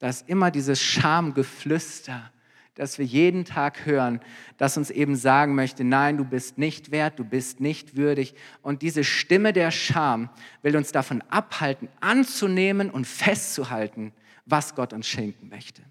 Da 0.00 0.08
ist 0.08 0.28
immer 0.28 0.50
dieses 0.50 0.82
Schamgeflüster, 0.82 2.32
das 2.76 2.98
wir 2.98 3.06
jeden 3.06 3.44
Tag 3.44 3.86
hören, 3.86 4.20
das 4.58 4.76
uns 4.76 4.90
eben 4.90 5.16
sagen 5.16 5.54
möchte, 5.54 5.82
nein, 5.82 6.18
du 6.18 6.24
bist 6.24 6.58
nicht 6.58 6.90
wert, 6.90 7.18
du 7.18 7.24
bist 7.24 7.58
nicht 7.58 7.96
würdig. 7.96 8.34
Und 8.62 8.82
diese 8.82 9.02
Stimme 9.02 9.52
der 9.52 9.70
Scham 9.70 10.28
will 10.62 10.76
uns 10.76 10.92
davon 10.92 11.22
abhalten, 11.22 11.88
anzunehmen 12.00 12.90
und 12.90 13.06
festzuhalten, 13.06 14.12
was 14.44 14.74
Gott 14.74 14.92
uns 14.92 15.08
schenken 15.08 15.48
möchte. 15.48 15.82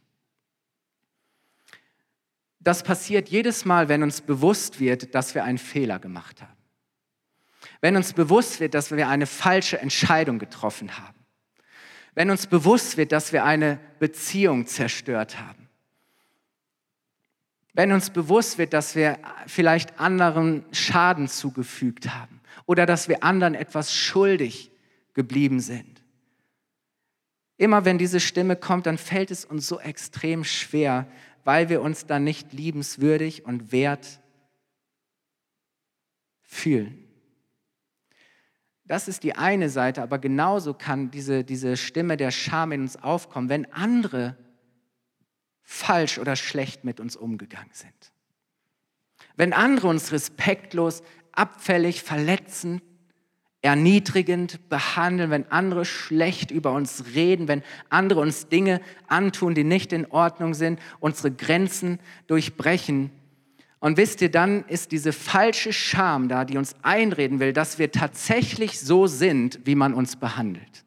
Das 2.59 2.83
passiert 2.83 3.29
jedes 3.29 3.65
Mal, 3.65 3.89
wenn 3.89 4.03
uns 4.03 4.21
bewusst 4.21 4.79
wird, 4.79 5.13
dass 5.15 5.35
wir 5.35 5.43
einen 5.43 5.57
Fehler 5.57 5.99
gemacht 5.99 6.41
haben. 6.41 6.53
Wenn 7.81 7.95
uns 7.95 8.13
bewusst 8.13 8.59
wird, 8.59 8.75
dass 8.75 8.91
wir 8.91 9.07
eine 9.07 9.27
falsche 9.27 9.79
Entscheidung 9.79 10.37
getroffen 10.37 10.97
haben. 10.97 11.25
Wenn 12.13 12.29
uns 12.29 12.47
bewusst 12.47 12.95
wird, 12.97 13.11
dass 13.11 13.33
wir 13.33 13.43
eine 13.43 13.79
Beziehung 13.99 14.67
zerstört 14.67 15.39
haben. 15.39 15.64
Wenn 17.75 17.91
uns 17.91 18.09
bewusst 18.09 18.57
wird, 18.57 18.71
dass 18.71 18.95
wir 18.95 19.19
vielleicht 19.47 19.99
anderen 19.99 20.63
Schaden 20.71 21.27
zugefügt 21.27 22.15
haben 22.15 22.39
oder 22.65 22.85
dass 22.85 23.09
wir 23.09 23.21
anderen 23.21 23.53
etwas 23.53 23.93
schuldig 23.93 24.71
geblieben 25.13 25.59
sind. 25.59 26.01
Immer 27.57 27.83
wenn 27.83 27.97
diese 27.97 28.21
Stimme 28.21 28.55
kommt, 28.55 28.85
dann 28.85 28.97
fällt 28.97 29.29
es 29.29 29.43
uns 29.43 29.67
so 29.67 29.79
extrem 29.79 30.45
schwer, 30.45 31.05
weil 31.43 31.67
wir 31.67 31.81
uns 31.81 32.05
dann 32.05 32.23
nicht 32.23 32.53
liebenswürdig 32.53 33.45
und 33.45 33.73
wert 33.73 34.21
fühlen. 36.43 37.05
Das 38.85 39.09
ist 39.09 39.23
die 39.23 39.35
eine 39.35 39.69
Seite, 39.69 40.01
aber 40.01 40.19
genauso 40.19 40.73
kann 40.73 41.11
diese, 41.11 41.43
diese 41.43 41.75
Stimme 41.75 42.15
der 42.15 42.31
Scham 42.31 42.71
in 42.71 42.81
uns 42.81 42.95
aufkommen, 42.95 43.49
wenn 43.49 43.71
andere 43.73 44.37
falsch 45.65 46.19
oder 46.19 46.37
schlecht 46.37 46.85
mit 46.85 46.99
uns 47.01 47.17
umgegangen 47.17 47.71
sind. 47.73 48.13
Wenn 49.35 49.51
andere 49.51 49.87
uns 49.87 50.13
respektlos, 50.13 51.03
abfällig, 51.33 52.01
verletzend, 52.01 52.81
erniedrigend 53.61 54.69
behandeln, 54.69 55.31
wenn 55.31 55.51
andere 55.51 55.85
schlecht 55.85 56.51
über 56.51 56.71
uns 56.71 57.03
reden, 57.15 57.47
wenn 57.47 57.63
andere 57.89 58.21
uns 58.21 58.47
Dinge 58.47 58.79
antun, 59.07 59.55
die 59.55 59.63
nicht 59.63 59.91
in 59.91 60.05
Ordnung 60.11 60.53
sind, 60.53 60.79
unsere 60.99 61.31
Grenzen 61.31 61.99
durchbrechen. 62.27 63.09
Und 63.79 63.97
wisst 63.97 64.21
ihr, 64.21 64.29
dann 64.29 64.65
ist 64.65 64.91
diese 64.91 65.11
falsche 65.11 65.73
Scham 65.73 66.29
da, 66.29 66.45
die 66.45 66.57
uns 66.57 66.75
einreden 66.83 67.39
will, 67.39 67.53
dass 67.53 67.79
wir 67.79 67.91
tatsächlich 67.91 68.79
so 68.79 69.07
sind, 69.07 69.59
wie 69.65 69.75
man 69.75 69.95
uns 69.95 70.15
behandelt. 70.15 70.84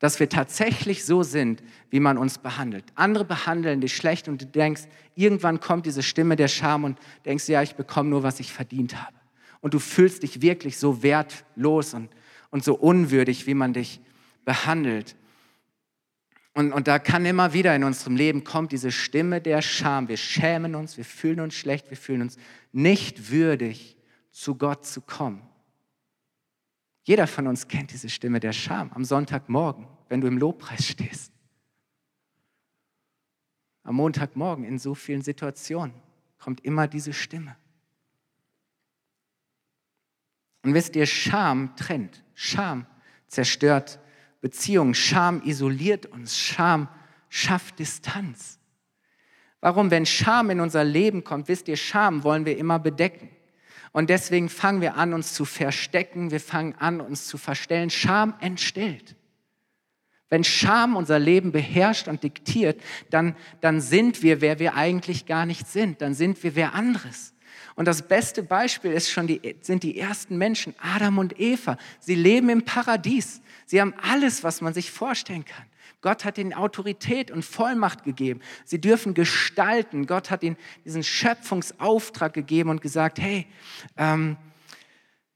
Dass 0.00 0.18
wir 0.18 0.28
tatsächlich 0.28 1.04
so 1.04 1.22
sind, 1.22 1.62
wie 1.90 2.00
man 2.00 2.18
uns 2.18 2.38
behandelt. 2.38 2.84
Andere 2.96 3.24
behandeln 3.24 3.80
dich 3.80 3.94
schlecht 3.94 4.26
und 4.26 4.42
du 4.42 4.46
denkst, 4.46 4.82
irgendwann 5.14 5.60
kommt 5.60 5.86
diese 5.86 6.02
Stimme 6.02 6.34
der 6.34 6.48
Scham 6.48 6.82
und 6.84 6.98
denkst, 7.24 7.48
ja, 7.48 7.62
ich 7.62 7.76
bekomme 7.76 8.10
nur, 8.10 8.24
was 8.24 8.40
ich 8.40 8.52
verdient 8.52 9.00
habe 9.00 9.20
und 9.60 9.74
du 9.74 9.78
fühlst 9.78 10.22
dich 10.22 10.42
wirklich 10.42 10.78
so 10.78 11.02
wertlos 11.02 11.94
und, 11.94 12.10
und 12.50 12.64
so 12.64 12.74
unwürdig, 12.74 13.46
wie 13.46 13.54
man 13.54 13.72
dich 13.72 14.00
behandelt. 14.44 15.16
Und, 16.54 16.72
und 16.72 16.88
da 16.88 16.98
kann 16.98 17.24
immer 17.26 17.52
wieder 17.52 17.74
in 17.76 17.84
unserem 17.84 18.16
Leben 18.16 18.42
kommt 18.42 18.72
diese 18.72 18.90
Stimme 18.90 19.40
der 19.40 19.62
Scham. 19.62 20.08
Wir 20.08 20.16
schämen 20.16 20.74
uns, 20.74 20.96
wir 20.96 21.04
fühlen 21.04 21.40
uns 21.40 21.54
schlecht, 21.54 21.90
wir 21.90 21.96
fühlen 21.96 22.22
uns 22.22 22.36
nicht 22.72 23.30
würdig, 23.30 23.96
zu 24.32 24.56
Gott 24.56 24.86
zu 24.86 25.00
kommen. 25.00 25.42
Jeder 27.10 27.26
von 27.26 27.48
uns 27.48 27.66
kennt 27.66 27.90
diese 27.90 28.08
Stimme 28.08 28.38
der 28.38 28.52
Scham 28.52 28.92
am 28.92 29.04
Sonntagmorgen, 29.04 29.88
wenn 30.08 30.20
du 30.20 30.28
im 30.28 30.38
Lobpreis 30.38 30.86
stehst. 30.86 31.32
Am 33.82 33.96
Montagmorgen 33.96 34.64
in 34.64 34.78
so 34.78 34.94
vielen 34.94 35.20
Situationen 35.20 35.92
kommt 36.38 36.64
immer 36.64 36.86
diese 36.86 37.12
Stimme. 37.12 37.56
Und 40.62 40.72
wisst 40.72 40.94
ihr, 40.94 41.04
Scham 41.04 41.74
trennt, 41.74 42.22
Scham 42.34 42.86
zerstört 43.26 43.98
Beziehungen, 44.40 44.94
Scham 44.94 45.42
isoliert 45.42 46.06
uns, 46.06 46.38
Scham 46.38 46.86
schafft 47.28 47.80
Distanz. 47.80 48.60
Warum? 49.60 49.90
Wenn 49.90 50.06
Scham 50.06 50.48
in 50.50 50.60
unser 50.60 50.84
Leben 50.84 51.24
kommt, 51.24 51.48
wisst 51.48 51.66
ihr, 51.66 51.76
Scham 51.76 52.22
wollen 52.22 52.46
wir 52.46 52.56
immer 52.56 52.78
bedecken. 52.78 53.30
Und 53.92 54.10
deswegen 54.10 54.48
fangen 54.48 54.80
wir 54.80 54.96
an, 54.96 55.12
uns 55.12 55.32
zu 55.32 55.44
verstecken, 55.44 56.30
wir 56.30 56.40
fangen 56.40 56.74
an, 56.78 57.00
uns 57.00 57.26
zu 57.26 57.38
verstellen. 57.38 57.90
Scham 57.90 58.34
entstellt. 58.40 59.16
Wenn 60.28 60.44
Scham 60.44 60.94
unser 60.94 61.18
Leben 61.18 61.50
beherrscht 61.50 62.06
und 62.06 62.22
diktiert, 62.22 62.80
dann, 63.10 63.34
dann 63.60 63.80
sind 63.80 64.22
wir, 64.22 64.40
wer 64.40 64.60
wir 64.60 64.76
eigentlich 64.76 65.26
gar 65.26 65.44
nicht 65.44 65.66
sind. 65.66 66.00
Dann 66.02 66.14
sind 66.14 66.42
wir 66.44 66.54
wer 66.54 66.74
anderes. 66.74 67.34
Und 67.74 67.86
das 67.86 68.06
beste 68.06 68.44
Beispiel 68.44 68.92
ist 68.92 69.10
schon 69.10 69.26
die, 69.26 69.56
sind 69.60 69.82
die 69.82 69.98
ersten 69.98 70.38
Menschen, 70.38 70.74
Adam 70.78 71.18
und 71.18 71.40
Eva. 71.40 71.76
Sie 71.98 72.14
leben 72.14 72.48
im 72.48 72.64
Paradies. 72.64 73.40
Sie 73.66 73.80
haben 73.80 73.94
alles, 74.00 74.44
was 74.44 74.60
man 74.60 74.72
sich 74.72 74.92
vorstellen 74.92 75.44
kann. 75.44 75.66
Gott 76.00 76.24
hat 76.24 76.38
ihnen 76.38 76.54
Autorität 76.54 77.30
und 77.30 77.44
Vollmacht 77.44 78.04
gegeben. 78.04 78.40
Sie 78.64 78.80
dürfen 78.80 79.14
gestalten. 79.14 80.06
Gott 80.06 80.30
hat 80.30 80.42
ihnen 80.42 80.56
diesen 80.84 81.02
Schöpfungsauftrag 81.02 82.32
gegeben 82.32 82.70
und 82.70 82.80
gesagt, 82.80 83.20
hey, 83.20 83.46
ähm, 83.96 84.36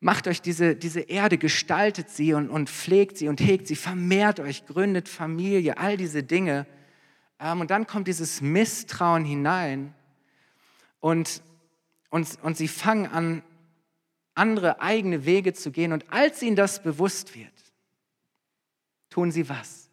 macht 0.00 0.26
euch 0.26 0.40
diese, 0.40 0.76
diese 0.76 1.00
Erde, 1.00 1.38
gestaltet 1.38 2.10
sie 2.10 2.34
und, 2.34 2.48
und 2.48 2.70
pflegt 2.70 3.18
sie 3.18 3.28
und 3.28 3.40
hegt 3.40 3.66
sie, 3.66 3.76
vermehrt 3.76 4.40
euch, 4.40 4.66
gründet 4.66 5.08
Familie, 5.08 5.78
all 5.78 5.96
diese 5.96 6.22
Dinge. 6.22 6.66
Ähm, 7.38 7.60
und 7.60 7.70
dann 7.70 7.86
kommt 7.86 8.08
dieses 8.08 8.40
Misstrauen 8.40 9.24
hinein 9.24 9.94
und, 11.00 11.42
und, 12.10 12.38
und 12.42 12.56
sie 12.56 12.68
fangen 12.68 13.06
an, 13.06 13.42
andere 14.34 14.80
eigene 14.80 15.24
Wege 15.24 15.52
zu 15.52 15.70
gehen. 15.70 15.92
Und 15.92 16.12
als 16.12 16.42
ihnen 16.42 16.56
das 16.56 16.82
bewusst 16.82 17.34
wird, 17.34 17.52
tun 19.10 19.30
sie 19.30 19.48
was? 19.48 19.83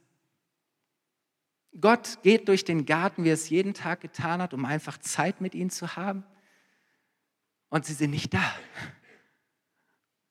Gott 1.79 2.19
geht 2.23 2.47
durch 2.47 2.65
den 2.65 2.85
Garten, 2.85 3.23
wie 3.23 3.29
er 3.29 3.35
es 3.35 3.49
jeden 3.49 3.73
Tag 3.73 4.01
getan 4.01 4.41
hat, 4.41 4.53
um 4.53 4.65
einfach 4.65 4.97
Zeit 4.97 5.39
mit 5.39 5.55
ihnen 5.55 5.69
zu 5.69 5.95
haben. 5.95 6.23
Und 7.69 7.85
sie 7.85 7.93
sind 7.93 8.11
nicht 8.11 8.33
da. 8.33 8.43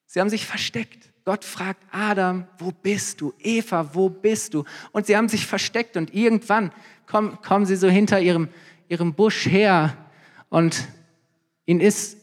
Sie 0.07 0.21
haben 0.21 0.29
sich 0.29 0.45
versteckt. 0.45 1.11
Gott 1.25 1.45
fragt 1.45 1.83
Adam, 1.93 2.47
wo 2.59 2.73
bist 2.73 3.21
du? 3.21 3.33
Eva, 3.39 3.95
wo 3.95 4.09
bist 4.11 4.55
du? 4.55 4.65
Und 4.93 5.07
sie 5.07 5.17
haben 5.17 5.29
sich 5.29 5.47
versteckt 5.47 5.97
und 5.97 6.13
irgendwann 6.13 6.73
kommen, 7.07 7.41
kommen 7.43 7.65
sie 7.65 7.77
so 7.77 7.89
hinter 7.89 8.21
ihrem, 8.21 8.49
ihrem 8.89 9.15
Busch 9.15 9.47
her 9.47 9.97
und 10.49 10.89
ihnen 11.67 11.81
ist 11.81 12.19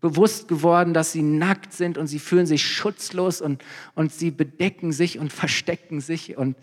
bewusst 0.00 0.48
geworden, 0.48 0.92
dass 0.92 1.12
sie 1.12 1.22
nackt 1.22 1.72
sind 1.72 1.96
und 1.96 2.06
sie 2.06 2.18
fühlen 2.18 2.44
sich 2.44 2.66
schutzlos 2.66 3.40
und, 3.40 3.64
und 3.94 4.12
sie 4.12 4.30
bedecken 4.30 4.92
sich 4.92 5.18
und 5.18 5.32
verstecken 5.32 6.02
sich 6.02 6.36
und 6.36 6.56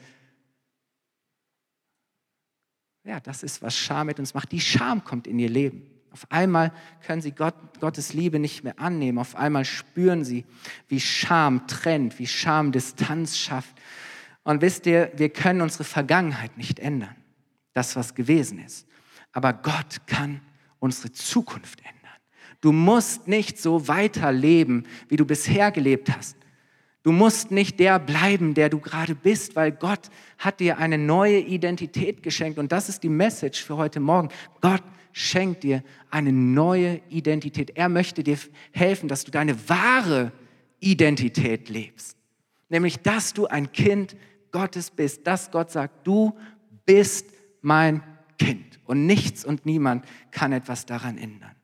ja, 3.04 3.20
das 3.20 3.44
ist, 3.44 3.62
was 3.62 3.76
Scham 3.76 4.08
mit 4.08 4.20
uns 4.20 4.34
macht. 4.34 4.52
Die 4.52 4.62
Scham 4.62 5.04
kommt 5.04 5.28
in 5.28 5.40
ihr 5.40 5.50
Leben. 5.50 5.88
Auf 6.12 6.28
einmal 6.30 6.74
können 7.06 7.22
sie 7.22 7.32
Gott, 7.32 7.56
Gottes 7.80 8.14
Liebe 8.14 8.38
nicht 8.38 8.64
mehr 8.64 8.80
annehmen. 8.80 9.18
Auf 9.18 9.36
einmal 9.36 9.66
spüren 9.66 10.26
sie, 10.26 10.46
wie 10.88 11.00
Scham 11.00 11.68
trennt, 11.68 12.20
wie 12.20 12.28
Scham 12.28 12.72
Distanz 12.72 13.38
schafft. 13.38 13.76
Und 14.44 14.62
wisst 14.62 14.86
ihr, 14.86 15.12
wir 15.16 15.30
können 15.30 15.62
unsere 15.62 15.84
Vergangenheit 15.84 16.58
nicht 16.58 16.80
ändern. 16.80 17.16
Das, 17.74 17.96
was 17.96 18.14
gewesen 18.14 18.60
ist. 18.60 18.88
Aber 19.32 19.54
Gott 19.54 20.06
kann 20.06 20.42
unsere 20.80 21.12
Zukunft 21.14 21.80
ändern. 21.80 22.02
Du 22.60 22.72
musst 22.72 23.28
nicht 23.28 23.58
so 23.60 23.88
weiterleben, 23.88 24.86
wie 25.08 25.16
du 25.16 25.26
bisher 25.26 25.72
gelebt 25.72 26.16
hast. 26.16 26.36
Du 27.04 27.12
musst 27.12 27.50
nicht 27.50 27.80
der 27.80 27.98
bleiben, 27.98 28.54
der 28.54 28.70
du 28.70 28.80
gerade 28.80 29.16
bist, 29.16 29.56
weil 29.56 29.72
Gott 29.72 30.10
hat 30.38 30.60
dir 30.60 30.78
eine 30.78 31.00
neue 31.00 31.40
Identität 31.40 32.22
geschenkt. 32.22 32.60
Und 32.60 32.72
das 32.72 32.90
ist 32.90 33.02
die 33.02 33.10
Message 33.10 33.64
für 33.64 33.78
heute 33.78 34.00
Morgen. 34.00 34.30
Gott 34.62 34.84
schenkt 35.12 35.64
dir 35.64 35.84
eine 36.12 36.32
neue 36.32 37.02
Identität. 37.10 37.72
Er 37.76 37.90
möchte 37.90 38.24
dir 38.24 38.38
helfen, 38.72 39.10
dass 39.10 39.24
du 39.24 39.32
deine 39.32 39.68
wahre 39.68 40.32
Identität 40.80 41.70
lebst. 41.70 42.18
Nämlich, 42.70 43.00
dass 43.00 43.34
du 43.34 43.48
ein 43.48 43.72
Kind 43.72 44.16
Gottes 44.52 44.92
bist. 44.92 45.26
Dass 45.26 45.50
Gott 45.50 45.72
sagt, 45.72 46.06
du 46.06 46.38
bist 46.86 47.26
mein 47.62 48.04
Kind. 48.38 48.80
Und 48.86 49.08
nichts 49.08 49.44
und 49.44 49.66
niemand 49.66 50.06
kann 50.30 50.52
etwas 50.52 50.86
daran 50.86 51.18
ändern. 51.18 51.56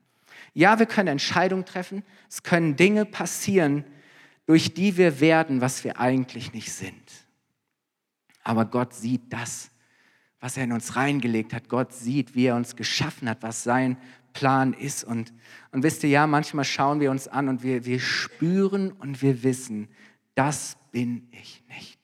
Ja, 0.56 0.80
wir 0.80 0.88
können 0.88 1.10
Entscheidungen 1.10 1.66
treffen. 1.66 2.02
Es 2.28 2.42
können 2.42 2.76
Dinge 2.76 3.06
passieren, 3.06 3.84
durch 4.48 4.74
die 4.74 4.98
wir 4.98 5.20
werden, 5.20 5.62
was 5.62 5.84
wir 5.84 6.00
eigentlich 6.00 6.54
nicht 6.54 6.72
sind. 6.72 7.28
Aber 8.44 8.66
Gott 8.66 8.94
sieht 8.94 9.32
das, 9.32 9.70
was 10.40 10.56
er 10.56 10.64
in 10.64 10.72
uns 10.72 10.96
reingelegt 10.96 11.54
hat. 11.54 11.68
Gott 11.68 11.94
sieht, 11.94 12.34
wie 12.34 12.46
er 12.46 12.56
uns 12.56 12.78
geschaffen 12.78 13.30
hat, 13.30 13.44
was 13.44 13.64
sein 13.64 13.98
Plan 14.32 14.72
ist. 14.74 15.04
Und, 15.04 15.34
und 15.72 15.84
wisst 15.84 16.04
ihr, 16.04 16.10
ja, 16.10 16.28
manchmal 16.28 16.64
schauen 16.64 17.02
wir 17.02 17.12
uns 17.12 17.28
an 17.28 17.50
und 17.50 17.62
wir, 17.62 17.86
wir 17.86 18.00
spüren 18.00 18.94
und 18.94 19.22
wir 19.22 19.44
wissen, 19.44 19.90
das 20.34 20.78
bin 20.92 21.28
ich 21.32 21.62
nicht. 21.68 21.98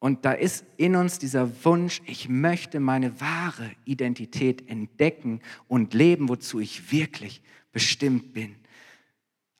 Und 0.00 0.24
da 0.24 0.32
ist 0.32 0.64
in 0.76 0.96
uns 0.96 1.20
dieser 1.20 1.64
Wunsch, 1.64 2.00
ich 2.06 2.28
möchte 2.28 2.80
meine 2.80 3.20
wahre 3.20 3.70
Identität 3.84 4.68
entdecken 4.68 5.40
und 5.68 5.94
leben, 5.94 6.28
wozu 6.28 6.58
ich 6.58 6.90
wirklich 6.90 7.42
bestimmt 7.70 8.32
bin. 8.32 8.56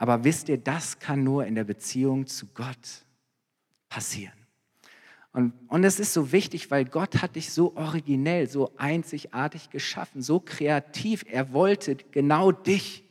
Aber 0.00 0.24
wisst 0.24 0.48
ihr, 0.48 0.56
das 0.56 0.98
kann 0.98 1.24
nur 1.24 1.44
in 1.44 1.54
der 1.54 1.64
Beziehung 1.64 2.26
zu 2.26 2.46
Gott 2.54 3.04
passieren. 3.90 4.32
Und, 5.30 5.52
und 5.68 5.84
es 5.84 6.00
ist 6.00 6.14
so 6.14 6.32
wichtig, 6.32 6.70
weil 6.70 6.86
Gott 6.86 7.20
hat 7.20 7.36
dich 7.36 7.52
so 7.52 7.76
originell, 7.76 8.48
so 8.48 8.72
einzigartig 8.78 9.68
geschaffen, 9.68 10.22
so 10.22 10.40
kreativ. 10.40 11.26
Er 11.28 11.52
wollte 11.52 11.96
genau 11.96 12.50
dich. 12.50 13.04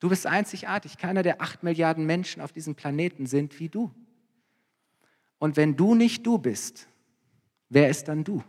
Du 0.00 0.08
bist 0.08 0.26
einzigartig. 0.26 0.98
Keiner 0.98 1.22
der 1.22 1.40
acht 1.40 1.62
Milliarden 1.62 2.04
Menschen 2.04 2.42
auf 2.42 2.50
diesem 2.50 2.74
Planeten 2.74 3.26
sind 3.26 3.60
wie 3.60 3.68
du. 3.68 3.92
Und 5.38 5.56
wenn 5.56 5.76
du 5.76 5.94
nicht 5.94 6.26
du 6.26 6.38
bist, 6.38 6.88
wer 7.68 7.88
ist 7.88 8.08
dann 8.08 8.24
du? 8.24 8.42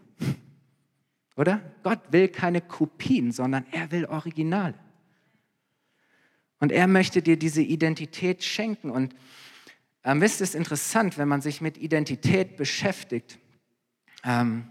Oder? 1.37 1.61
Gott 1.83 1.99
will 2.09 2.29
keine 2.29 2.61
Kopien, 2.61 3.31
sondern 3.31 3.63
er 3.71 3.91
will 3.91 4.05
Originale. 4.05 4.73
Und 6.63 6.71
er 6.71 6.87
möchte 6.87 7.21
dir 7.21 7.35
diese 7.35 7.61
Identität 7.61 8.41
schenken. 8.41 8.89
Und 8.89 9.13
ähm, 10.05 10.21
wisst 10.21 10.39
es 10.39 10.51
ist 10.51 10.55
interessant, 10.55 11.17
wenn 11.17 11.27
man 11.27 11.41
sich 11.41 11.59
mit 11.59 11.77
Identität 11.77 12.55
beschäftigt. 12.55 13.37
Ähm, 14.23 14.69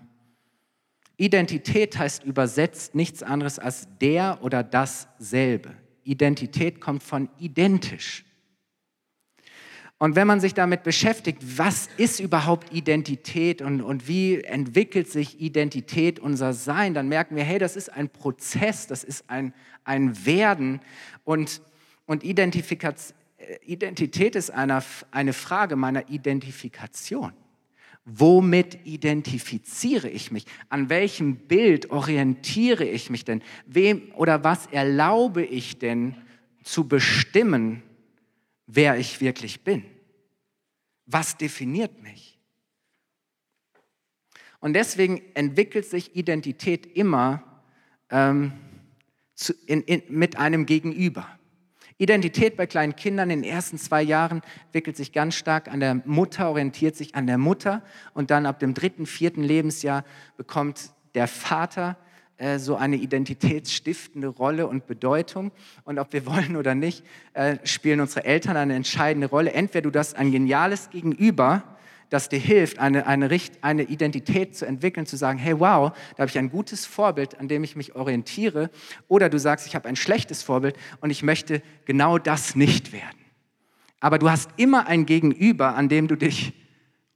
Identität 1.19 1.99
heißt 1.99 2.25
übersetzt 2.25 2.95
nichts 2.95 3.23
anderes 3.23 3.59
als 3.59 3.89
der 4.01 4.39
oder 4.41 4.63
dasselbe. 4.63 5.77
Identität 6.03 6.81
kommt 6.81 7.03
von 7.03 7.29
identisch. 7.39 8.25
Und 9.99 10.17
wenn 10.17 10.27
man 10.27 10.41
sich 10.41 10.55
damit 10.55 10.85
beschäftigt, 10.85 11.43
was 11.59 11.91
ist 11.99 12.21
überhaupt 12.21 12.73
Identität 12.73 13.61
und, 13.61 13.83
und 13.83 14.09
wie 14.09 14.43
entwickelt 14.43 15.11
sich 15.11 15.43
Identität, 15.43 16.21
unser 16.21 16.55
Sein, 16.55 16.95
dann 16.95 17.09
merken 17.09 17.37
wir, 17.37 17.45
hey, 17.45 17.59
das 17.59 17.77
ist 17.77 17.93
ein 17.93 18.09
Prozess, 18.09 18.87
das 18.87 19.05
ist 19.05 19.29
ein, 19.29 19.53
ein 19.85 20.25
Werden. 20.25 20.81
Und 21.25 21.61
und 22.13 22.25
Identität 22.25 22.85
ist 24.37 24.51
eine, 24.51 24.85
eine 25.13 25.33
Frage 25.33 25.77
meiner 25.77 26.11
Identifikation. 26.11 27.33
Womit 28.05 28.81
identifiziere 28.85 30.11
ich 30.11 30.31
mich? 30.31 30.45
An 30.69 30.91
welchem 30.91 31.37
Bild 31.37 31.91
orientiere 31.91 32.85
ich 32.85 33.09
mich 33.09 33.25
denn? 33.25 33.43
Wem 33.65 34.13
oder 34.13 34.45
was 34.45 34.67
erlaube 34.67 35.43
ich 35.43 35.79
denn 35.79 36.15
zu 36.63 36.87
bestimmen, 36.87 37.83
wer 38.67 38.99
ich 38.99 39.23
wirklich 39.23 39.65
bin? 39.65 39.83
Was 41.07 41.39
definiert 41.39 42.03
mich? 42.03 42.39
Und 44.61 44.75
deswegen 44.75 45.23
entwickelt 45.33 45.87
sich 45.87 46.15
Identität 46.15 46.95
immer 46.95 47.43
ähm, 48.11 48.53
zu, 49.35 49.55
in, 49.65 49.81
in, 49.85 50.03
mit 50.11 50.37
einem 50.37 50.67
Gegenüber. 50.67 51.39
Identität 51.99 52.57
bei 52.57 52.67
kleinen 52.67 52.97
Kindern 52.97 53.31
in 53.31 53.43
den 53.43 53.51
ersten 53.51 53.79
zwei 53.79 54.03
Jahren 54.03 54.43
entwickelt 54.67 54.97
sich 54.97 55.13
ganz 55.13 55.35
stark 55.35 55.69
an 55.69 55.81
der 55.81 56.03
Mutter, 56.05 56.49
orientiert 56.49 56.97
sich 56.97 57.15
an 57.15 57.27
der 57.27 57.39
Mutter 57.39 57.83
und 58.15 58.31
dann 58.31 58.47
ab 58.47 58.59
dem 58.59 58.75
dritten, 58.75 59.07
vierten 59.07 59.43
Lebensjahr 59.43 60.05
bekommt 60.37 60.91
der 61.15 61.29
Vater 61.29 61.97
äh, 62.43 62.59
so 62.59 62.75
eine 62.75 62.97
identitätsstiftende 62.97 64.27
Rolle 64.27 64.67
und 64.67 64.87
Bedeutung. 64.87 65.53
Und 65.85 65.99
ob 65.99 66.13
wir 66.13 66.27
wollen 66.33 66.57
oder 66.57 66.75
nicht, 66.75 67.05
äh, 67.35 67.59
spielen 67.65 68.01
unsere 68.01 68.25
Eltern 68.25 68.57
eine 68.57 68.75
entscheidende 68.75 69.29
Rolle. 69.29 69.53
Entweder 69.53 69.91
du 69.91 69.99
hast 69.99 70.17
ein 70.17 70.33
geniales 70.33 70.91
Gegenüber, 70.91 71.63
das 72.13 72.29
dir 72.29 72.39
hilft, 72.39 72.79
eine, 72.79 73.07
eine, 73.07 73.31
eine 73.63 73.83
Identität 73.85 74.55
zu 74.55 74.67
entwickeln, 74.67 75.07
zu 75.07 75.17
sagen, 75.17 75.39
hey, 75.39 75.59
wow, 75.59 75.93
da 76.15 76.21
habe 76.21 76.29
ich 76.29 76.39
ein 76.39 76.51
gutes 76.51 76.85
Vorbild, 76.85 77.41
an 77.41 77.49
dem 77.49 77.65
ich 77.65 77.75
mich 77.75 77.95
orientiere. 77.95 78.71
Oder 79.09 79.31
du 79.31 79.39
sagst, 79.39 79.67
ich 79.67 79.75
habe 79.75 79.89
ein 79.89 79.97
schlechtes 79.97 80.43
Vorbild 80.43 80.77
und 81.01 81.09
ich 81.09 81.23
möchte 81.23 81.63
genau 81.87 82.19
das 82.19 82.55
nicht 82.55 82.93
werden. 82.93 83.19
Aber 83.99 84.19
du 84.19 84.29
hast 84.29 84.51
immer 84.59 84.89
ein 84.89 85.07
Gegenüber, 85.07 85.75
an 85.75 85.89
dem 85.89 86.07
du 86.07 86.17
dich 86.17 86.53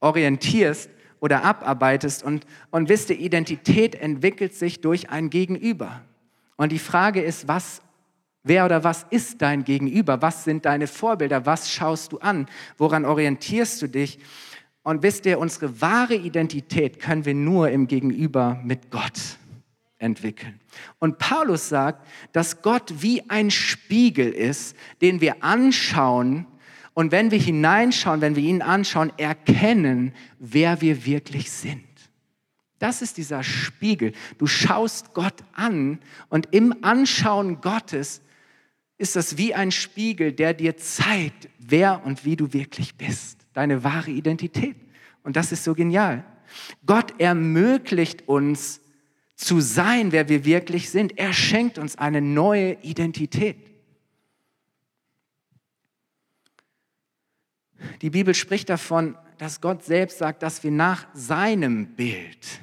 orientierst 0.00 0.88
oder 1.20 1.44
abarbeitest. 1.44 2.22
Und, 2.22 2.46
und 2.70 2.88
wisst 2.88 3.11
ihr, 3.11 3.18
Identität 3.18 3.96
entwickelt 3.96 4.54
sich 4.54 4.80
durch 4.80 5.11
ein 5.11 5.28
Gegenüber. 5.28 6.00
Und 6.56 6.72
die 6.72 6.78
Frage 6.78 7.20
ist, 7.20 7.48
was, 7.48 7.82
wer 8.44 8.64
oder 8.64 8.82
was 8.82 9.04
ist 9.11 9.42
dein 9.42 9.64
Gegenüber? 9.64 10.22
Was 10.22 10.44
sind 10.44 10.64
deine 10.64 10.87
Vorbilder? 10.87 11.44
Was 11.44 11.70
schaust 11.70 12.12
du 12.12 12.18
an? 12.18 12.46
Woran 12.78 13.04
orientierst 13.04 13.82
du 13.82 13.88
dich? 13.88 14.18
Und 14.87 15.03
wisst 15.03 15.27
ihr, 15.27 15.40
unsere 15.40 15.81
wahre 15.81 16.14
Identität 16.14 17.01
können 17.01 17.25
wir 17.25 17.35
nur 17.35 17.70
im 17.70 17.88
Gegenüber 17.88 18.61
mit 18.62 18.92
Gott 18.92 19.20
entwickeln. 19.99 20.61
Und 21.01 21.18
Paulus 21.18 21.68
sagt, 21.68 22.07
dass 22.31 22.62
Gott 22.62 23.03
wie 23.03 23.29
ein 23.29 23.51
Spiegel 23.51 24.31
ist, 24.31 24.77
den 25.03 25.20
wir 25.20 25.42
anschauen 25.42 26.46
und 26.94 27.11
wenn 27.11 27.33
wir 27.33 27.38
hineinschauen, 27.40 28.20
wenn 28.20 28.37
wir 28.37 28.44
ihn 28.44 28.62
anschauen, 28.62 29.11
erkennen, 29.18 30.12
wer 30.38 30.81
wir 30.81 31.05
wirklich 31.05 31.51
sind. 31.51 31.83
Das 32.79 33.03
ist 33.03 33.16
dieser 33.16 33.42
Spiegel. 33.42 34.12
Du 34.38 34.46
schaust 34.46 35.14
Gott 35.14 35.42
an 35.53 35.99
und 36.29 36.55
im 36.55 36.85
Anschauen 36.85 37.61
Gottes 37.61 38.22
ist 38.99 39.16
das 39.16 39.37
wie 39.37 39.53
ein 39.53 39.72
Spiegel, 39.72 40.31
der 40.33 40.55
dir 40.55 40.77
zeigt, 40.77 41.49
wer 41.59 42.07
und 42.07 42.25
wie 42.25 42.37
du 42.37 42.53
wirklich 42.53 42.94
bist. 42.94 43.45
Deine 43.57 43.83
wahre 43.85 44.11
Identität. 44.11 44.77
Und 45.23 45.35
das 45.37 45.51
ist 45.51 45.64
so 45.64 45.75
genial. 45.75 46.25
Gott 46.85 47.19
ermöglicht 47.19 48.29
uns 48.29 48.83
zu 49.35 49.62
sein, 49.62 50.12
wer 50.12 50.29
wir 50.29 50.45
wirklich 50.45 50.90
sind. 50.90 51.19
Er 51.19 51.33
schenkt 51.33 51.79
uns 51.79 51.97
eine 51.97 52.21
neue 52.21 52.75
Identität. 52.83 53.57
Die 58.03 58.11
Bibel 58.11 58.35
spricht 58.35 58.69
davon, 58.69 59.16
dass 59.38 59.62
Gott 59.62 59.83
selbst 59.83 60.19
sagt, 60.19 60.42
dass 60.42 60.62
wir 60.62 60.71
nach 60.71 61.07
seinem 61.14 61.95
Bild 61.95 62.61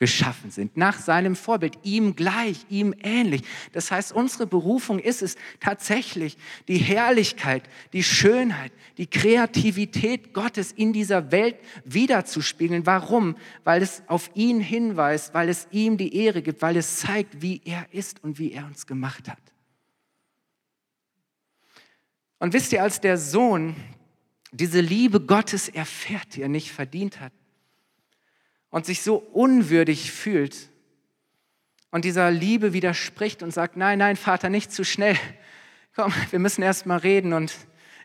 geschaffen 0.00 0.50
sind, 0.50 0.78
nach 0.78 0.98
seinem 0.98 1.36
Vorbild, 1.36 1.78
ihm 1.82 2.16
gleich, 2.16 2.64
ihm 2.70 2.94
ähnlich. 3.02 3.42
Das 3.72 3.90
heißt, 3.90 4.12
unsere 4.12 4.46
Berufung 4.46 4.98
ist 4.98 5.20
es 5.20 5.36
tatsächlich, 5.60 6.38
die 6.68 6.78
Herrlichkeit, 6.78 7.68
die 7.92 8.02
Schönheit, 8.02 8.72
die 8.96 9.06
Kreativität 9.06 10.32
Gottes 10.32 10.72
in 10.72 10.94
dieser 10.94 11.30
Welt 11.30 11.56
wiederzuspiegeln. 11.84 12.86
Warum? 12.86 13.36
Weil 13.62 13.82
es 13.82 14.02
auf 14.06 14.30
ihn 14.34 14.60
hinweist, 14.60 15.34
weil 15.34 15.50
es 15.50 15.68
ihm 15.70 15.98
die 15.98 16.16
Ehre 16.16 16.40
gibt, 16.40 16.62
weil 16.62 16.78
es 16.78 16.96
zeigt, 17.00 17.42
wie 17.42 17.60
er 17.66 17.86
ist 17.92 18.24
und 18.24 18.38
wie 18.38 18.52
er 18.52 18.64
uns 18.64 18.86
gemacht 18.86 19.28
hat. 19.28 19.38
Und 22.38 22.54
wisst 22.54 22.72
ihr, 22.72 22.82
als 22.82 23.02
der 23.02 23.18
Sohn 23.18 23.76
diese 24.50 24.80
Liebe 24.80 25.20
Gottes 25.20 25.68
erfährt, 25.68 26.36
die 26.36 26.42
er 26.42 26.48
nicht 26.48 26.72
verdient 26.72 27.20
hat 27.20 27.32
und 28.70 28.86
sich 28.86 29.02
so 29.02 29.16
unwürdig 29.16 30.12
fühlt 30.12 30.70
und 31.90 32.04
dieser 32.04 32.30
Liebe 32.30 32.72
widerspricht 32.72 33.42
und 33.42 33.52
sagt, 33.52 33.76
nein, 33.76 33.98
nein, 33.98 34.16
Vater, 34.16 34.48
nicht 34.48 34.72
zu 34.72 34.84
schnell. 34.84 35.16
Komm, 35.94 36.12
wir 36.30 36.38
müssen 36.38 36.62
erst 36.62 36.86
mal 36.86 36.98
reden 36.98 37.32
und 37.32 37.54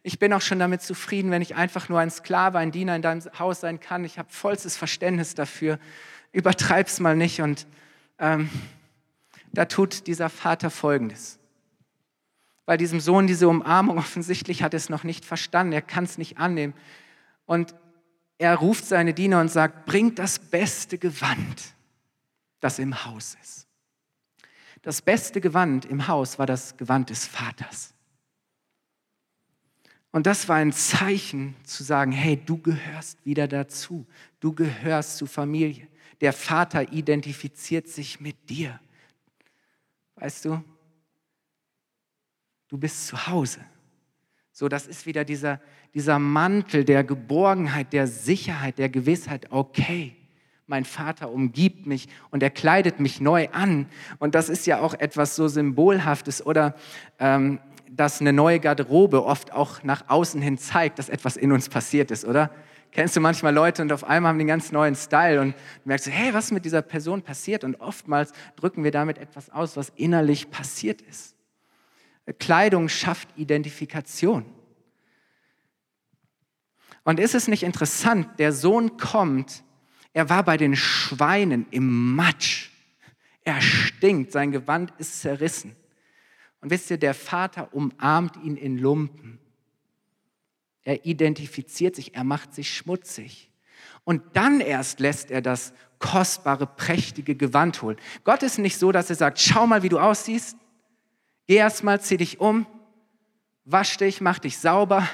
ich 0.03 0.19
bin 0.19 0.33
auch 0.33 0.41
schon 0.41 0.59
damit 0.59 0.81
zufrieden, 0.81 1.31
wenn 1.31 1.41
ich 1.41 1.55
einfach 1.55 1.89
nur 1.89 1.99
ein 1.99 2.11
Sklave, 2.11 2.57
ein 2.57 2.71
Diener 2.71 2.95
in 2.95 3.01
deinem 3.01 3.21
Haus 3.39 3.61
sein 3.61 3.79
kann. 3.79 4.05
Ich 4.05 4.19
habe 4.19 4.31
vollstes 4.31 4.77
Verständnis 4.77 5.33
dafür. 5.33 5.79
Übertreib's 6.31 6.99
mal 6.99 7.15
nicht. 7.15 7.41
Und 7.41 7.65
ähm, 8.19 8.49
da 9.51 9.65
tut 9.65 10.07
dieser 10.07 10.29
Vater 10.29 10.69
Folgendes 10.69 11.39
bei 12.65 12.77
diesem 12.77 12.99
Sohn 12.99 13.27
diese 13.27 13.47
Umarmung. 13.47 13.97
Offensichtlich 13.97 14.63
hat 14.63 14.73
er 14.73 14.77
es 14.77 14.89
noch 14.89 15.03
nicht 15.03 15.25
verstanden, 15.25 15.73
er 15.73 15.81
kann 15.81 16.03
es 16.03 16.17
nicht 16.17 16.37
annehmen. 16.37 16.73
Und 17.45 17.75
er 18.37 18.55
ruft 18.55 18.85
seine 18.85 19.13
Diener 19.13 19.39
und 19.39 19.49
sagt, 19.49 19.85
bringt 19.85 20.19
das 20.19 20.39
beste 20.39 20.97
Gewand, 20.97 21.73
das 22.59 22.79
im 22.79 23.05
Haus 23.05 23.37
ist. 23.41 23.67
Das 24.81 25.01
beste 25.01 25.41
Gewand 25.41 25.85
im 25.85 26.07
Haus 26.07 26.37
war 26.37 26.45
das 26.45 26.77
Gewand 26.77 27.09
des 27.09 27.25
Vaters. 27.25 27.93
Und 30.11 30.27
das 30.27 30.47
war 30.47 30.57
ein 30.57 30.71
Zeichen 30.71 31.55
zu 31.63 31.83
sagen, 31.83 32.11
hey, 32.11 32.37
du 32.37 32.57
gehörst 32.57 33.25
wieder 33.25 33.47
dazu, 33.47 34.05
du 34.39 34.53
gehörst 34.53 35.17
zur 35.17 35.27
Familie. 35.27 35.87
Der 36.21 36.31
Vater 36.31 36.93
identifiziert 36.93 37.87
sich 37.87 38.21
mit 38.21 38.49
dir. 38.49 38.79
Weißt 40.15 40.45
du, 40.45 40.63
du 42.69 42.77
bist 42.77 43.07
zu 43.07 43.27
Hause. 43.27 43.59
So, 44.57 44.69
das 44.69 44.87
ist 44.87 45.05
wieder 45.05 45.25
dieser, 45.25 45.59
dieser 45.93 46.17
Mantel 46.17 46.85
der 46.85 47.03
Geborgenheit, 47.03 47.91
der 47.91 48.07
Sicherheit, 48.07 48.77
der 48.77 48.87
Gewissheit, 48.87 49.47
okay, 49.49 50.15
mein 50.65 50.85
Vater 50.85 51.29
umgibt 51.29 51.85
mich 51.85 52.07
und 52.31 52.41
er 52.41 52.51
kleidet 52.51 53.01
mich 53.01 53.19
neu 53.19 53.49
an. 53.51 53.87
Und 54.17 54.33
das 54.33 54.47
ist 54.47 54.65
ja 54.65 54.79
auch 54.79 54.93
etwas 54.93 55.35
so 55.35 55.49
Symbolhaftes 55.49 56.45
oder 56.45 56.73
ähm, 57.19 57.59
dass 57.91 58.21
eine 58.21 58.31
neue 58.31 58.61
Garderobe 58.61 59.25
oft 59.25 59.51
auch 59.51 59.83
nach 59.83 60.05
außen 60.07 60.41
hin 60.41 60.57
zeigt, 60.57 60.99
dass 60.99 61.09
etwas 61.09 61.35
in 61.35 61.51
uns 61.51 61.67
passiert 61.67 62.09
ist, 62.09 62.23
oder? 62.23 62.49
Kennst 62.93 63.13
du 63.17 63.19
manchmal 63.19 63.53
Leute 63.53 63.81
und 63.81 63.91
auf 63.91 64.05
einmal 64.05 64.29
haben 64.29 64.37
die 64.37 64.43
einen 64.43 64.47
ganz 64.47 64.71
neuen 64.71 64.95
Style 64.95 65.41
und 65.41 65.51
du 65.51 65.55
merkst, 65.83 66.09
hey, 66.09 66.33
was 66.33 66.45
ist 66.45 66.51
mit 66.53 66.63
dieser 66.63 66.81
Person 66.81 67.23
passiert? 67.23 67.65
Und 67.65 67.75
oftmals 67.81 68.31
drücken 68.55 68.85
wir 68.85 68.91
damit 68.91 69.17
etwas 69.17 69.49
aus, 69.49 69.75
was 69.75 69.91
innerlich 69.97 70.49
passiert 70.49 71.01
ist. 71.01 71.34
Kleidung 72.33 72.89
schafft 72.89 73.29
Identifikation. 73.37 74.45
Und 77.03 77.19
ist 77.19 77.35
es 77.35 77.47
nicht 77.47 77.63
interessant, 77.63 78.39
der 78.39 78.51
Sohn 78.51 78.97
kommt, 78.97 79.63
er 80.13 80.29
war 80.29 80.43
bei 80.43 80.57
den 80.57 80.75
Schweinen 80.75 81.67
im 81.71 82.15
Matsch. 82.15 82.69
Er 83.43 83.61
stinkt, 83.61 84.31
sein 84.31 84.51
Gewand 84.51 84.91
ist 84.97 85.21
zerrissen. 85.21 85.75
Und 86.61 86.71
wisst 86.71 86.89
ihr, 86.89 86.97
der 86.97 87.13
Vater 87.13 87.73
umarmt 87.73 88.37
ihn 88.37 88.57
in 88.57 88.79
Lumpen. 88.79 89.39
Er 90.83 91.05
identifiziert 91.05 91.95
sich, 91.95 92.15
er 92.15 92.23
macht 92.23 92.55
sich 92.55 92.73
schmutzig. 92.75 93.51
Und 94.03 94.23
dann 94.35 94.61
erst 94.61 94.99
lässt 94.99 95.31
er 95.31 95.41
das 95.41 95.73
kostbare, 95.99 96.65
prächtige 96.65 97.35
Gewand 97.35 97.81
holen. 97.81 97.97
Gott 98.23 98.41
ist 98.41 98.57
nicht 98.57 98.77
so, 98.77 98.91
dass 98.91 99.09
er 99.09 99.15
sagt, 99.15 99.39
schau 99.39 99.67
mal, 99.67 99.83
wie 99.83 99.89
du 99.89 99.99
aussiehst. 99.99 100.57
Geh 101.47 101.55
erstmal, 101.55 102.01
zieh 102.01 102.17
dich 102.17 102.39
um, 102.39 102.65
wasch 103.65 103.97
dich, 103.97 104.21
mach 104.21 104.39
dich 104.39 104.57
sauber 104.57 105.07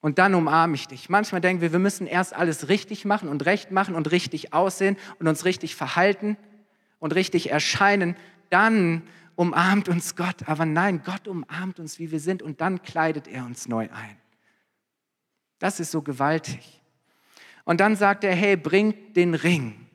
und 0.00 0.18
dann 0.18 0.34
umarme 0.34 0.74
ich 0.74 0.88
dich. 0.88 1.08
Manchmal 1.08 1.40
denken 1.40 1.60
wir, 1.60 1.72
wir 1.72 1.78
müssen 1.78 2.06
erst 2.06 2.34
alles 2.34 2.68
richtig 2.68 3.04
machen 3.04 3.28
und 3.28 3.44
recht 3.44 3.70
machen 3.70 3.94
und 3.94 4.10
richtig 4.10 4.52
aussehen 4.52 4.96
und 5.18 5.28
uns 5.28 5.44
richtig 5.44 5.76
verhalten 5.76 6.36
und 6.98 7.14
richtig 7.14 7.50
erscheinen. 7.50 8.16
Dann 8.48 9.02
umarmt 9.34 9.88
uns 9.88 10.16
Gott. 10.16 10.48
Aber 10.48 10.64
nein, 10.64 11.02
Gott 11.04 11.28
umarmt 11.28 11.80
uns, 11.80 11.98
wie 11.98 12.10
wir 12.10 12.20
sind 12.20 12.42
und 12.42 12.60
dann 12.60 12.82
kleidet 12.82 13.28
er 13.28 13.44
uns 13.44 13.68
neu 13.68 13.88
ein. 13.92 14.16
Das 15.58 15.80
ist 15.80 15.90
so 15.90 16.00
gewaltig. 16.00 16.80
Und 17.64 17.80
dann 17.80 17.94
sagt 17.94 18.24
er, 18.24 18.34
hey, 18.34 18.56
bringt 18.56 19.16
den 19.16 19.34
Ring. 19.34 19.86